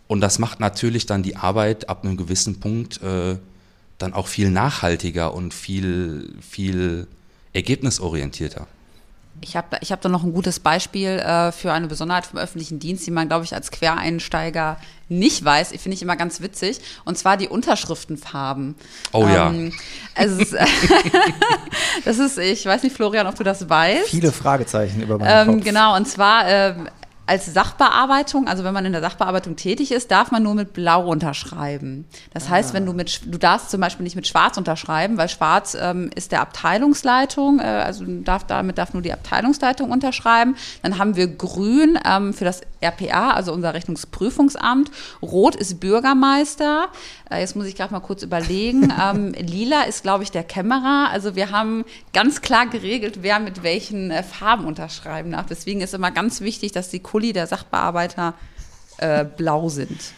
Und 0.07 0.21
das 0.21 0.39
macht 0.39 0.61
natürlich 0.61 1.05
dann 1.05 1.21
die 1.21 1.35
Arbeit 1.35 1.89
ab 1.89 2.05
einem 2.05 2.15
gewissen 2.15 2.61
Punkt 2.61 3.01
äh, 3.01 3.35
dann 3.97 4.13
auch 4.13 4.27
viel 4.27 4.49
nachhaltiger 4.49 5.33
und 5.33 5.53
viel, 5.53 6.33
viel 6.39 7.07
ergebnisorientierter. 7.51 8.67
Ich 9.41 9.57
habe 9.57 9.67
da, 9.71 9.77
ich 9.81 9.91
hab 9.91 10.01
da 10.01 10.09
noch 10.09 10.23
ein 10.23 10.33
gutes 10.33 10.59
Beispiel 10.59 11.19
äh, 11.19 11.51
für 11.51 11.73
eine 11.73 11.87
Besonderheit 11.87 12.25
vom 12.25 12.39
öffentlichen 12.39 12.79
Dienst, 12.79 13.05
die 13.05 13.11
man, 13.11 13.27
glaube 13.27 13.43
ich, 13.43 13.53
als 13.53 13.71
Quereinsteiger 13.71 14.77
nicht 15.09 15.43
weiß. 15.43 15.73
Ich 15.73 15.81
finde 15.81 15.95
ich 15.95 16.01
immer 16.01 16.15
ganz 16.15 16.41
witzig. 16.41 16.79
Und 17.03 17.17
zwar 17.17 17.35
die 17.37 17.47
Unterschriftenfarben. 17.49 18.75
Oh 19.11 19.25
ähm, 19.27 19.71
ja. 19.71 19.77
Also 20.15 20.43
das 22.05 22.19
ist, 22.19 22.37
ich 22.37 22.65
weiß 22.65 22.83
nicht, 22.83 22.95
Florian, 22.95 23.27
ob 23.27 23.35
du 23.35 23.43
das 23.43 23.69
weißt. 23.69 24.09
Viele 24.09 24.31
Fragezeichen 24.31 25.01
über 25.01 25.17
meinen 25.17 25.49
ähm, 25.49 25.55
Kopf. 25.55 25.65
Genau, 25.65 25.95
und 25.95 26.07
zwar 26.07 26.47
ähm, 26.47 26.87
als 27.25 27.45
Sachbearbeitung, 27.45 28.47
also 28.47 28.63
wenn 28.63 28.73
man 28.73 28.85
in 28.85 28.91
der 28.91 29.01
Sachbearbeitung 29.01 29.55
tätig 29.55 29.91
ist, 29.91 30.11
darf 30.11 30.31
man 30.31 30.43
nur 30.43 30.55
mit 30.55 30.73
Blau 30.73 31.07
unterschreiben. 31.09 32.05
Das 32.33 32.47
ah. 32.47 32.49
heißt, 32.51 32.73
wenn 32.73 32.85
du 32.85 32.93
mit, 32.93 33.21
du 33.25 33.37
darfst 33.37 33.71
zum 33.71 33.79
Beispiel 33.79 34.03
nicht 34.03 34.15
mit 34.15 34.27
Schwarz 34.27 34.57
unterschreiben, 34.57 35.17
weil 35.17 35.29
Schwarz 35.29 35.77
ähm, 35.79 36.09
ist 36.15 36.31
der 36.31 36.41
Abteilungsleitung, 36.41 37.59
äh, 37.59 37.63
also 37.63 38.03
darf, 38.05 38.45
damit 38.45 38.77
darf 38.77 38.93
nur 38.93 39.01
die 39.01 39.13
Abteilungsleitung 39.13 39.91
unterschreiben. 39.91 40.55
Dann 40.81 40.97
haben 40.97 41.15
wir 41.15 41.27
Grün 41.27 41.97
ähm, 42.05 42.33
für 42.33 42.45
das 42.45 42.61
RPA, 42.83 43.31
also 43.31 43.53
unser 43.53 43.73
Rechnungsprüfungsamt. 43.73 44.91
Rot 45.21 45.55
ist 45.55 45.79
Bürgermeister. 45.79 46.87
Äh, 47.29 47.39
jetzt 47.39 47.55
muss 47.55 47.65
ich 47.65 47.75
gerade 47.75 47.93
mal 47.93 47.99
kurz 47.99 48.23
überlegen. 48.23 48.93
ähm, 49.01 49.33
Lila 49.33 49.83
ist, 49.83 50.03
glaube 50.03 50.23
ich, 50.23 50.31
der 50.31 50.43
Kämmerer. 50.43 51.09
Also 51.11 51.35
wir 51.35 51.51
haben 51.51 51.85
ganz 52.13 52.41
klar 52.41 52.67
geregelt, 52.67 53.19
wer 53.21 53.39
mit 53.39 53.63
welchen 53.63 54.11
äh, 54.11 54.23
Farben 54.23 54.65
unterschreiben 54.65 55.31
darf. 55.31 55.45
Deswegen 55.47 55.81
ist 55.81 55.93
immer 55.93 56.11
ganz 56.11 56.41
wichtig, 56.41 56.71
dass 56.71 56.89
die 56.89 56.99
Kuli 56.99 57.33
der 57.33 57.47
Sachbearbeiter 57.47 58.33
äh, 58.97 59.25
blau 59.25 59.69
sind. 59.69 60.13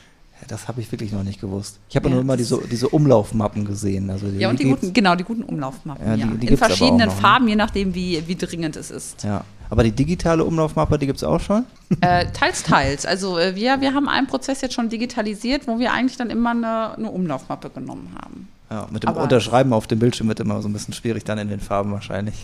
Das 0.48 0.68
habe 0.68 0.82
ich 0.82 0.92
wirklich 0.92 1.12
noch 1.12 1.24
nicht 1.24 1.42
gewusst. 1.42 1.80
Ich 1.90 1.96
habe 1.96 2.08
ja, 2.08 2.14
nur 2.14 2.22
immer 2.22 2.38
diese, 2.38 2.60
diese 2.70 2.90
Umlaufmappen 2.90 3.66
gesehen. 3.66 4.10
Also 4.10 4.28
die, 4.28 4.38
ja, 4.38 4.50
und 4.50 4.60
die, 4.60 4.66
guten, 4.66 4.94
genau, 4.94 5.16
die 5.16 5.24
guten 5.24 5.44
Umlaufmappen. 5.44 6.06
Ja, 6.06 6.16
ja. 6.16 6.26
Die 6.28 6.48
In 6.48 6.58
verschiedenen 6.58 7.08
ne? 7.08 7.12
Farben, 7.12 7.48
je 7.48 7.56
nachdem, 7.56 7.96
wie, 7.96 8.22
wie 8.28 8.36
dringend 8.36 8.76
es 8.76 8.92
ist. 8.92 9.24
Ja. 9.24 9.44
Aber 9.70 9.84
die 9.84 9.92
digitale 9.92 10.44
Umlaufmappe, 10.44 10.98
die 10.98 11.08
gibt 11.08 11.18
es 11.18 11.24
auch 11.24 11.40
schon? 11.40 11.66
Äh, 12.02 12.28
teils, 12.32 12.64
teils. 12.64 13.06
Also 13.06 13.38
äh, 13.38 13.56
wir, 13.56 13.82
wir 13.82 13.94
haben 13.94 14.08
einen 14.08 14.28
Prozess 14.28 14.62
jetzt 14.62 14.74
schon 14.74 14.90
digitalisiert, 14.90 15.68
wo 15.68 15.80
wir 15.80 15.92
eigentlich 15.94 16.18
dann 16.18 16.30
immer 16.30 16.52
eine, 16.52 16.96
eine 16.96 17.12
Umlaufmappe 17.12 17.70
genommen 17.70 18.16
haben. 18.22 18.48
Ja, 18.70 18.88
mit 18.92 19.04
dem 19.04 19.10
Aber 19.10 19.22
Unterschreiben 19.22 19.74
auf 19.74 19.88
dem 19.88 20.00
Bildschirm 20.00 20.28
wird 20.28 20.40
immer 20.40 20.62
so 20.62 20.68
ein 20.68 20.74
bisschen 20.74 20.94
schwierig 20.94 21.24
dann 21.24 21.38
in 21.38 21.50
den 21.50 21.60
Farben 21.60 21.92
wahrscheinlich. 21.92 22.36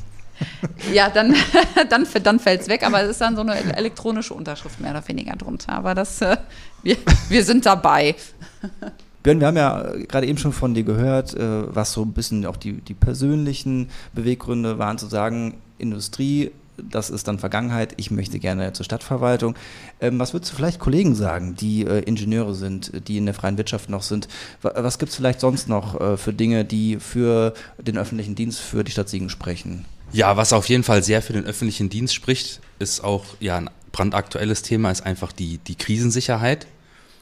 Ja, 0.91 1.09
dann, 1.09 1.35
dann, 1.89 2.07
dann 2.23 2.39
fällt 2.39 2.61
es 2.61 2.67
weg, 2.67 2.83
aber 2.83 3.03
es 3.03 3.11
ist 3.11 3.21
dann 3.21 3.35
so 3.35 3.41
eine 3.43 3.77
elektronische 3.77 4.33
Unterschrift 4.33 4.79
mehr 4.79 4.89
oder 4.89 5.07
weniger 5.07 5.35
drunter. 5.35 5.73
Aber 5.73 5.93
das, 5.93 6.19
äh, 6.21 6.35
wir, 6.81 6.97
wir 7.29 7.43
sind 7.45 7.65
dabei. 7.65 8.15
Björn, 9.23 9.39
wir 9.39 9.47
haben 9.47 9.57
ja 9.57 9.85
gerade 10.07 10.25
eben 10.25 10.39
schon 10.39 10.51
von 10.51 10.73
dir 10.73 10.83
gehört, 10.83 11.35
äh, 11.35 11.75
was 11.75 11.93
so 11.93 12.01
ein 12.01 12.13
bisschen 12.13 12.45
auch 12.47 12.57
die, 12.57 12.73
die 12.73 12.95
persönlichen 12.95 13.89
Beweggründe 14.13 14.79
waren, 14.79 14.97
zu 14.97 15.05
sagen, 15.07 15.55
Industrie, 15.77 16.51
das 16.89 17.09
ist 17.09 17.27
dann 17.27 17.39
Vergangenheit, 17.39 17.93
ich 17.97 18.11
möchte 18.11 18.39
gerne 18.39 18.73
zur 18.73 18.85
Stadtverwaltung. 18.85 19.55
Ähm, 19.99 20.19
was 20.19 20.33
würdest 20.33 20.51
du 20.51 20.55
vielleicht 20.55 20.79
Kollegen 20.79 21.15
sagen, 21.15 21.55
die 21.55 21.85
äh, 21.85 21.99
Ingenieure 21.99 22.55
sind, 22.55 23.07
die 23.07 23.17
in 23.17 23.25
der 23.25 23.35
freien 23.35 23.57
Wirtschaft 23.57 23.89
noch 23.89 24.03
sind? 24.03 24.27
Was 24.61 24.99
gibt 24.99 25.11
es 25.11 25.15
vielleicht 25.15 25.39
sonst 25.39 25.67
noch 25.67 26.17
für 26.17 26.33
Dinge, 26.33 26.65
die 26.65 26.99
für 26.99 27.53
den 27.77 27.97
öffentlichen 27.97 28.35
Dienst, 28.35 28.59
für 28.59 28.83
die 28.83 28.91
Stadt 28.91 29.09
Siegen 29.09 29.29
sprechen? 29.29 29.85
Ja, 30.13 30.35
was 30.35 30.51
auf 30.53 30.67
jeden 30.67 30.83
Fall 30.83 31.03
sehr 31.03 31.21
für 31.21 31.33
den 31.33 31.45
öffentlichen 31.45 31.89
Dienst 31.89 32.13
spricht, 32.13 32.59
ist 32.79 33.03
auch 33.03 33.23
ja 33.39 33.57
ein 33.57 33.69
brandaktuelles 33.91 34.61
Thema, 34.61 34.91
ist 34.91 35.05
einfach 35.05 35.31
die, 35.31 35.57
die 35.59 35.75
Krisensicherheit. 35.75 36.67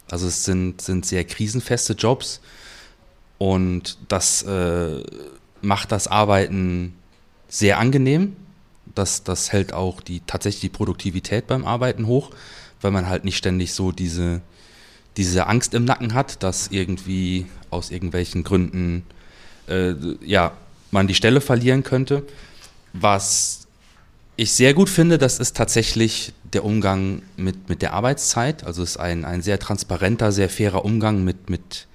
Also 0.10 0.28
es 0.28 0.43
sind, 0.43 0.82
sind 0.82 1.06
sehr 1.06 1.24
krisenfeste 1.24 1.93
Jobs 1.93 2.41
und 3.38 3.98
das 4.08 4.41
äh, 4.43 5.04
macht 5.62 5.91
das 5.91 6.08
Arbeiten 6.08 6.95
sehr 7.48 7.78
angenehm. 7.78 8.36
Das, 8.95 9.23
das 9.23 9.52
hält 9.52 9.73
auch 9.73 10.02
die, 10.02 10.21
tatsächlich 10.25 10.62
die 10.62 10.69
Produktivität 10.69 11.47
beim 11.47 11.65
Arbeiten 11.65 12.08
hoch, 12.08 12.32
weil 12.82 12.91
man 12.91 13.08
halt 13.08 13.25
nicht 13.25 13.38
ständig 13.38 13.73
so 13.73 13.91
diese, 13.91 14.41
diese 15.17 15.47
Angst 15.47 15.73
im 15.73 15.86
Nacken 15.86 16.13
hat, 16.13 16.43
dass 16.43 16.67
irgendwie 16.69 17.45
aus 17.69 17.91
irgendwelchen 17.91 18.43
Gründen 18.43 19.04
äh, 19.67 19.93
ja, 20.23 20.54
man 20.91 21.08
die 21.08 21.15
Stelle 21.15 21.41
verlieren 21.41 21.84
könnte. 21.84 22.23
Was 22.93 23.67
ich 24.36 24.54
sehr 24.54 24.73
gut 24.73 24.89
finde, 24.89 25.17
das 25.17 25.39
ist 25.39 25.56
tatsächlich 25.58 26.34
der 26.54 26.63
Umgang 26.63 27.21
mit, 27.36 27.69
mit 27.69 27.82
der 27.82 27.93
Arbeitszeit. 27.93 28.63
Also 28.63 28.82
es 28.84 28.91
ist 28.91 28.97
ein, 28.97 29.25
ein 29.25 29.41
sehr 29.41 29.60
transparenter, 29.60 30.32
sehr 30.32 30.49
fairer 30.49 30.86
Umgang 30.86 31.23
mit, 31.23 31.49
mit 31.49 31.88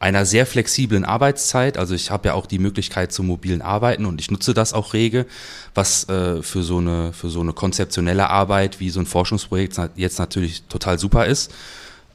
einer 0.00 0.24
sehr 0.24 0.46
flexiblen 0.46 1.04
Arbeitszeit. 1.04 1.76
Also 1.78 1.94
ich 1.94 2.10
habe 2.10 2.28
ja 2.28 2.34
auch 2.34 2.46
die 2.46 2.58
Möglichkeit 2.58 3.12
zum 3.12 3.26
mobilen 3.26 3.62
Arbeiten 3.62 4.06
und 4.06 4.20
ich 4.20 4.30
nutze 4.30 4.54
das 4.54 4.72
auch 4.72 4.94
rege, 4.94 5.26
was 5.74 6.08
äh, 6.08 6.42
für, 6.42 6.62
so 6.62 6.78
eine, 6.78 7.12
für 7.12 7.28
so 7.28 7.40
eine 7.40 7.52
konzeptionelle 7.52 8.28
Arbeit 8.28 8.80
wie 8.80 8.90
so 8.90 8.98
ein 8.98 9.06
Forschungsprojekt 9.06 9.78
jetzt 9.96 10.18
natürlich 10.18 10.62
total 10.64 10.98
super 10.98 11.26
ist. 11.26 11.52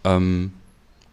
Ähm, 0.04 0.52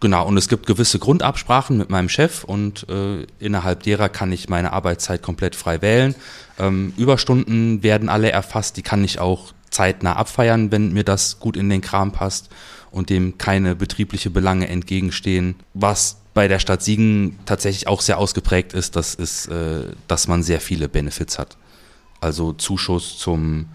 Genau, 0.00 0.26
und 0.26 0.36
es 0.36 0.48
gibt 0.48 0.66
gewisse 0.66 0.98
Grundabsprachen 0.98 1.76
mit 1.76 1.88
meinem 1.88 2.08
Chef 2.08 2.42
und 2.42 2.88
äh, 2.88 3.24
innerhalb 3.38 3.84
derer 3.84 4.08
kann 4.08 4.32
ich 4.32 4.48
meine 4.48 4.72
Arbeitszeit 4.72 5.22
komplett 5.22 5.54
frei 5.54 5.80
wählen. 5.80 6.16
Ähm, 6.58 6.92
Überstunden 6.96 7.84
werden 7.84 8.08
alle 8.08 8.32
erfasst, 8.32 8.76
die 8.76 8.82
kann 8.82 9.04
ich 9.04 9.20
auch 9.20 9.52
zeitnah 9.70 10.16
abfeiern, 10.16 10.72
wenn 10.72 10.92
mir 10.92 11.04
das 11.04 11.38
gut 11.38 11.56
in 11.56 11.70
den 11.70 11.82
Kram 11.82 12.10
passt 12.10 12.48
und 12.90 13.10
dem 13.10 13.38
keine 13.38 13.76
betriebliche 13.76 14.30
Belange 14.30 14.66
entgegenstehen. 14.66 15.54
Was 15.72 16.16
bei 16.34 16.48
der 16.48 16.58
Stadt 16.58 16.82
Siegen 16.82 17.38
tatsächlich 17.44 17.86
auch 17.86 18.00
sehr 18.00 18.18
ausgeprägt 18.18 18.72
ist, 18.72 18.96
das 18.96 19.14
ist, 19.14 19.46
äh, 19.46 19.84
dass 20.08 20.28
man 20.28 20.42
sehr 20.42 20.60
viele 20.60 20.88
Benefits 20.88 21.38
hat. 21.38 21.56
Also 22.20 22.52
Zuschuss 22.52 23.18
zum, 23.18 23.66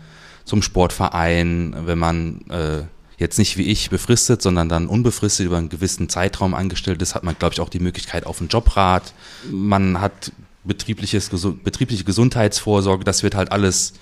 zum 0.46 0.62
Sportverein, 0.62 1.76
wenn 1.86 2.00
man 2.00 2.42
äh, 2.50 2.84
jetzt 3.18 3.38
nicht 3.38 3.58
wie 3.58 3.64
ich 3.64 3.90
befristet, 3.90 4.42
sondern 4.42 4.70
dann 4.70 4.88
unbefristet 4.88 5.46
über 5.46 5.58
einen 5.58 5.70
gewissen 5.70 6.10
Zeitraum 6.10 6.54
angestellt 6.54 7.02
ist, 7.02 7.16
hat 7.16 7.24
man, 7.24 7.36
glaube 7.38 7.54
ich, 7.54 7.62
auch 7.62 7.70
die 7.70 7.80
Möglichkeit 7.80 8.26
auf 8.26 8.40
einen 8.40 8.50
Jobrat. 8.50 9.14
Man 9.52 10.00
hat 10.00 10.32
betriebliches, 10.64 11.30
betriebliche 11.64 12.04
Gesundheitsvorsorge, 12.04 13.04
das 13.04 13.24
wird 13.24 13.36
halt 13.36 13.52
alles 13.52 13.94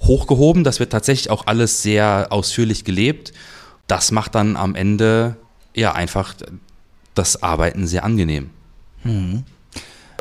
hochgehoben, 0.00 0.64
das 0.64 0.80
wird 0.80 0.92
tatsächlich 0.92 1.30
auch 1.30 1.46
alles 1.46 1.82
sehr 1.82 2.28
ausführlich 2.30 2.84
gelebt. 2.84 3.32
Das 3.86 4.10
macht 4.10 4.34
dann 4.34 4.56
am 4.56 4.74
Ende 4.74 5.36
ja 5.74 5.92
einfach 5.92 6.34
das 7.14 7.42
Arbeiten 7.42 7.86
sehr 7.86 8.04
angenehm. 8.04 8.50
Mhm. 9.04 9.44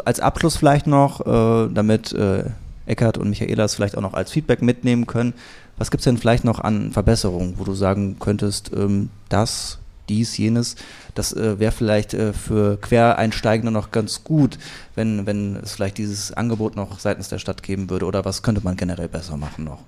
Als 0.05 0.19
Abschluss 0.19 0.57
vielleicht 0.57 0.87
noch, 0.87 1.21
äh, 1.21 1.69
damit 1.73 2.11
äh, 2.13 2.45
Eckert 2.85 3.17
und 3.17 3.29
Michaela 3.29 3.63
es 3.63 3.75
vielleicht 3.75 3.97
auch 3.97 4.01
noch 4.01 4.13
als 4.13 4.31
Feedback 4.31 4.61
mitnehmen 4.61 5.07
können. 5.07 5.33
Was 5.77 5.89
gibt 5.89 6.01
es 6.01 6.05
denn 6.05 6.17
vielleicht 6.17 6.43
noch 6.43 6.59
an 6.59 6.91
Verbesserungen, 6.91 7.55
wo 7.57 7.63
du 7.63 7.73
sagen 7.73 8.17
könntest, 8.19 8.71
ähm, 8.75 9.09
das, 9.29 9.79
dies, 10.09 10.37
jenes, 10.37 10.75
das 11.15 11.33
äh, 11.33 11.59
wäre 11.59 11.71
vielleicht 11.71 12.11
für 12.11 12.77
Quereinsteigende 12.81 13.71
noch 13.71 13.91
ganz 13.91 14.23
gut, 14.23 14.57
wenn, 14.95 15.25
wenn 15.25 15.55
es 15.55 15.73
vielleicht 15.73 15.97
dieses 15.97 16.33
Angebot 16.33 16.75
noch 16.75 16.99
seitens 16.99 17.29
der 17.29 17.39
Stadt 17.39 17.63
geben 17.63 17.89
würde? 17.89 18.05
Oder 18.05 18.25
was 18.25 18.43
könnte 18.43 18.61
man 18.63 18.75
generell 18.75 19.07
besser 19.07 19.37
machen 19.37 19.63
noch? 19.63 19.79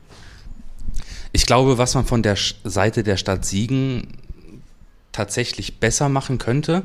Ich 1.33 1.45
glaube, 1.45 1.77
was 1.77 1.95
man 1.95 2.05
von 2.05 2.23
der 2.23 2.37
Seite 2.63 3.03
der 3.03 3.17
Stadt 3.17 3.43
Siegen 3.43 4.07
tatsächlich 5.15 5.79
besser 5.79 6.09
machen 6.09 6.37
könnte, 6.37 6.83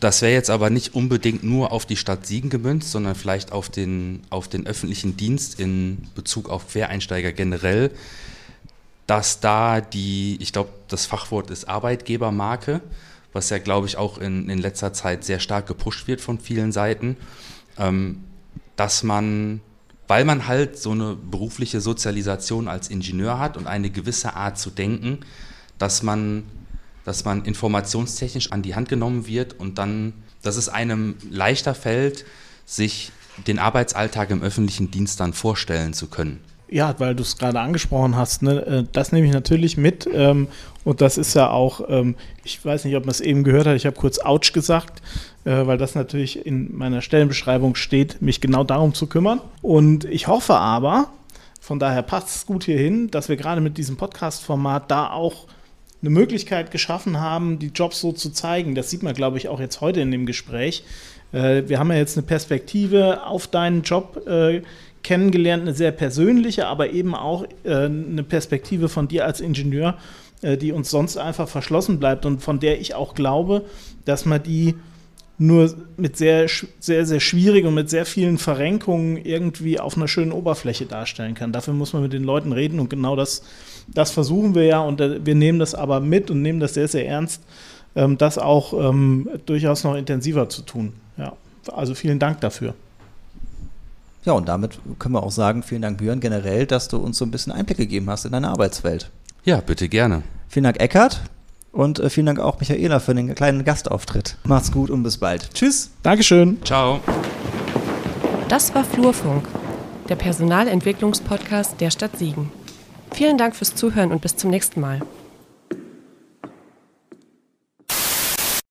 das 0.00 0.22
wäre 0.22 0.32
jetzt 0.32 0.50
aber 0.50 0.70
nicht 0.70 0.94
unbedingt 0.94 1.42
nur 1.42 1.72
auf 1.72 1.84
die 1.84 1.96
Stadt 1.96 2.24
Siegen 2.24 2.50
gemünzt, 2.50 2.92
sondern 2.92 3.16
vielleicht 3.16 3.50
auf 3.50 3.68
den, 3.68 4.22
auf 4.30 4.46
den 4.46 4.66
öffentlichen 4.66 5.16
Dienst 5.16 5.58
in 5.58 6.06
Bezug 6.14 6.48
auf 6.48 6.68
Quereinsteiger 6.68 7.32
generell, 7.32 7.90
dass 9.08 9.40
da 9.40 9.80
die, 9.80 10.36
ich 10.40 10.52
glaube, 10.52 10.70
das 10.86 11.06
Fachwort 11.06 11.50
ist 11.50 11.68
Arbeitgebermarke, 11.68 12.80
was 13.32 13.50
ja, 13.50 13.58
glaube 13.58 13.88
ich, 13.88 13.96
auch 13.96 14.18
in, 14.18 14.48
in 14.48 14.58
letzter 14.58 14.92
Zeit 14.92 15.24
sehr 15.24 15.40
stark 15.40 15.66
gepusht 15.66 16.06
wird 16.06 16.20
von 16.20 16.38
vielen 16.38 16.70
Seiten, 16.70 17.16
ähm, 17.76 18.22
dass 18.76 19.02
man, 19.02 19.60
weil 20.06 20.24
man 20.24 20.46
halt 20.46 20.78
so 20.78 20.92
eine 20.92 21.16
berufliche 21.16 21.80
Sozialisation 21.80 22.68
als 22.68 22.88
Ingenieur 22.88 23.40
hat 23.40 23.56
und 23.56 23.66
eine 23.66 23.90
gewisse 23.90 24.34
Art 24.34 24.58
zu 24.58 24.70
denken, 24.70 25.20
dass 25.78 26.04
man 26.04 26.44
dass 27.08 27.24
man 27.24 27.42
informationstechnisch 27.46 28.52
an 28.52 28.60
die 28.60 28.74
Hand 28.74 28.90
genommen 28.90 29.26
wird 29.26 29.58
und 29.58 29.78
dann, 29.78 30.12
dass 30.42 30.56
es 30.56 30.68
einem 30.68 31.14
leichter 31.30 31.74
fällt, 31.74 32.26
sich 32.66 33.12
den 33.46 33.58
Arbeitsalltag 33.58 34.28
im 34.28 34.42
öffentlichen 34.42 34.90
Dienst 34.90 35.18
dann 35.18 35.32
vorstellen 35.32 35.94
zu 35.94 36.08
können. 36.08 36.40
Ja, 36.68 36.94
weil 36.98 37.14
du 37.14 37.22
es 37.22 37.38
gerade 37.38 37.60
angesprochen 37.60 38.14
hast, 38.14 38.42
ne? 38.42 38.66
Äh, 38.66 38.84
das 38.92 39.10
nehme 39.12 39.26
ich 39.26 39.32
natürlich 39.32 39.78
mit. 39.78 40.06
Ähm, 40.12 40.48
und 40.84 41.00
das 41.00 41.16
ist 41.16 41.32
ja 41.32 41.48
auch, 41.48 41.80
ähm, 41.88 42.14
ich 42.44 42.62
weiß 42.62 42.84
nicht, 42.84 42.94
ob 42.94 43.06
man 43.06 43.12
es 43.12 43.22
eben 43.22 43.42
gehört 43.42 43.66
hat, 43.66 43.76
ich 43.76 43.86
habe 43.86 43.96
kurz 43.96 44.18
Ouch 44.18 44.52
gesagt, 44.52 45.00
äh, 45.46 45.66
weil 45.66 45.78
das 45.78 45.94
natürlich 45.94 46.44
in 46.44 46.76
meiner 46.76 47.00
Stellenbeschreibung 47.00 47.74
steht, 47.74 48.20
mich 48.20 48.42
genau 48.42 48.64
darum 48.64 48.92
zu 48.92 49.06
kümmern. 49.06 49.40
Und 49.62 50.04
ich 50.04 50.26
hoffe 50.26 50.56
aber, 50.56 51.08
von 51.58 51.78
daher 51.78 52.02
passt 52.02 52.36
es 52.36 52.44
gut 52.44 52.64
hierhin, 52.64 53.10
dass 53.10 53.30
wir 53.30 53.36
gerade 53.36 53.62
mit 53.62 53.78
diesem 53.78 53.96
Podcast-Format 53.96 54.90
da 54.90 55.10
auch 55.10 55.46
eine 56.00 56.10
Möglichkeit 56.10 56.70
geschaffen 56.70 57.20
haben, 57.20 57.58
die 57.58 57.68
Jobs 57.68 58.00
so 58.00 58.12
zu 58.12 58.30
zeigen. 58.30 58.74
Das 58.74 58.90
sieht 58.90 59.02
man, 59.02 59.14
glaube 59.14 59.38
ich, 59.38 59.48
auch 59.48 59.60
jetzt 59.60 59.80
heute 59.80 60.00
in 60.00 60.10
dem 60.10 60.26
Gespräch. 60.26 60.84
Äh, 61.32 61.64
wir 61.66 61.78
haben 61.78 61.90
ja 61.90 61.96
jetzt 61.96 62.16
eine 62.16 62.26
Perspektive 62.26 63.26
auf 63.26 63.48
deinen 63.48 63.82
Job 63.82 64.26
äh, 64.26 64.62
kennengelernt, 65.02 65.62
eine 65.62 65.74
sehr 65.74 65.92
persönliche, 65.92 66.66
aber 66.66 66.90
eben 66.90 67.14
auch 67.14 67.44
äh, 67.64 67.86
eine 67.86 68.22
Perspektive 68.22 68.88
von 68.88 69.08
dir 69.08 69.24
als 69.24 69.40
Ingenieur, 69.40 69.96
die 70.40 70.70
uns 70.70 70.88
sonst 70.88 71.16
einfach 71.16 71.48
verschlossen 71.48 71.98
bleibt 71.98 72.24
und 72.24 72.40
von 72.40 72.60
der 72.60 72.80
ich 72.80 72.94
auch 72.94 73.16
glaube, 73.16 73.64
dass 74.04 74.24
man 74.24 74.40
die 74.40 74.76
nur 75.38 75.72
mit 75.96 76.16
sehr, 76.16 76.48
sehr, 76.80 77.06
sehr 77.06 77.20
schwierigen 77.20 77.68
und 77.68 77.74
mit 77.74 77.88
sehr 77.90 78.04
vielen 78.04 78.38
Verrenkungen 78.38 79.16
irgendwie 79.16 79.78
auf 79.78 79.96
einer 79.96 80.08
schönen 80.08 80.32
Oberfläche 80.32 80.86
darstellen 80.86 81.34
kann. 81.34 81.52
Dafür 81.52 81.74
muss 81.74 81.92
man 81.92 82.02
mit 82.02 82.12
den 82.12 82.24
Leuten 82.24 82.52
reden 82.52 82.80
und 82.80 82.90
genau 82.90 83.14
das 83.14 83.42
das 83.94 84.10
versuchen 84.10 84.54
wir 84.54 84.64
ja 84.64 84.80
und 84.80 85.00
äh, 85.00 85.24
wir 85.24 85.34
nehmen 85.34 85.58
das 85.58 85.74
aber 85.74 86.00
mit 86.00 86.30
und 86.30 86.42
nehmen 86.42 86.60
das 86.60 86.74
sehr, 86.74 86.88
sehr 86.88 87.06
ernst, 87.06 87.42
ähm, 87.96 88.18
das 88.18 88.38
auch 88.38 88.72
ähm, 88.72 89.28
durchaus 89.46 89.84
noch 89.84 89.94
intensiver 89.94 90.48
zu 90.48 90.62
tun. 90.62 90.92
Ja, 91.16 91.32
also 91.72 91.94
vielen 91.94 92.18
Dank 92.18 92.40
dafür. 92.40 92.74
Ja, 94.24 94.32
und 94.32 94.48
damit 94.48 94.78
können 94.98 95.14
wir 95.14 95.22
auch 95.22 95.30
sagen, 95.30 95.62
vielen 95.62 95.82
Dank, 95.82 95.98
Björn, 95.98 96.20
generell, 96.20 96.66
dass 96.66 96.88
du 96.88 96.98
uns 96.98 97.18
so 97.18 97.24
ein 97.24 97.30
bisschen 97.30 97.52
Einblick 97.52 97.78
gegeben 97.78 98.10
hast 98.10 98.24
in 98.26 98.32
deine 98.32 98.48
Arbeitswelt. 98.48 99.10
Ja, 99.44 99.60
bitte 99.60 99.88
gerne. 99.88 100.22
Vielen 100.48 100.64
Dank, 100.64 100.80
Eckart. 100.80 101.22
Und 101.72 101.98
äh, 101.98 102.10
vielen 102.10 102.26
Dank 102.26 102.40
auch, 102.40 102.58
Michaela, 102.60 103.00
für 103.00 103.14
den 103.14 103.34
kleinen 103.34 103.64
Gastauftritt. 103.64 104.36
Macht's 104.44 104.72
gut 104.72 104.90
und 104.90 105.02
bis 105.02 105.18
bald. 105.18 105.52
Tschüss. 105.54 105.90
Dankeschön. 106.02 106.58
Ciao. 106.64 107.00
Das 108.48 108.74
war 108.74 108.84
Flurfunk, 108.84 109.46
der 110.08 110.16
Personalentwicklungspodcast 110.16 111.80
der 111.80 111.90
Stadt 111.90 112.16
Siegen. 112.16 112.50
Vielen 113.12 113.38
Dank 113.38 113.56
fürs 113.56 113.74
Zuhören 113.74 114.10
und 114.10 114.22
bis 114.22 114.36
zum 114.36 114.50
nächsten 114.50 114.80
Mal. 114.80 115.00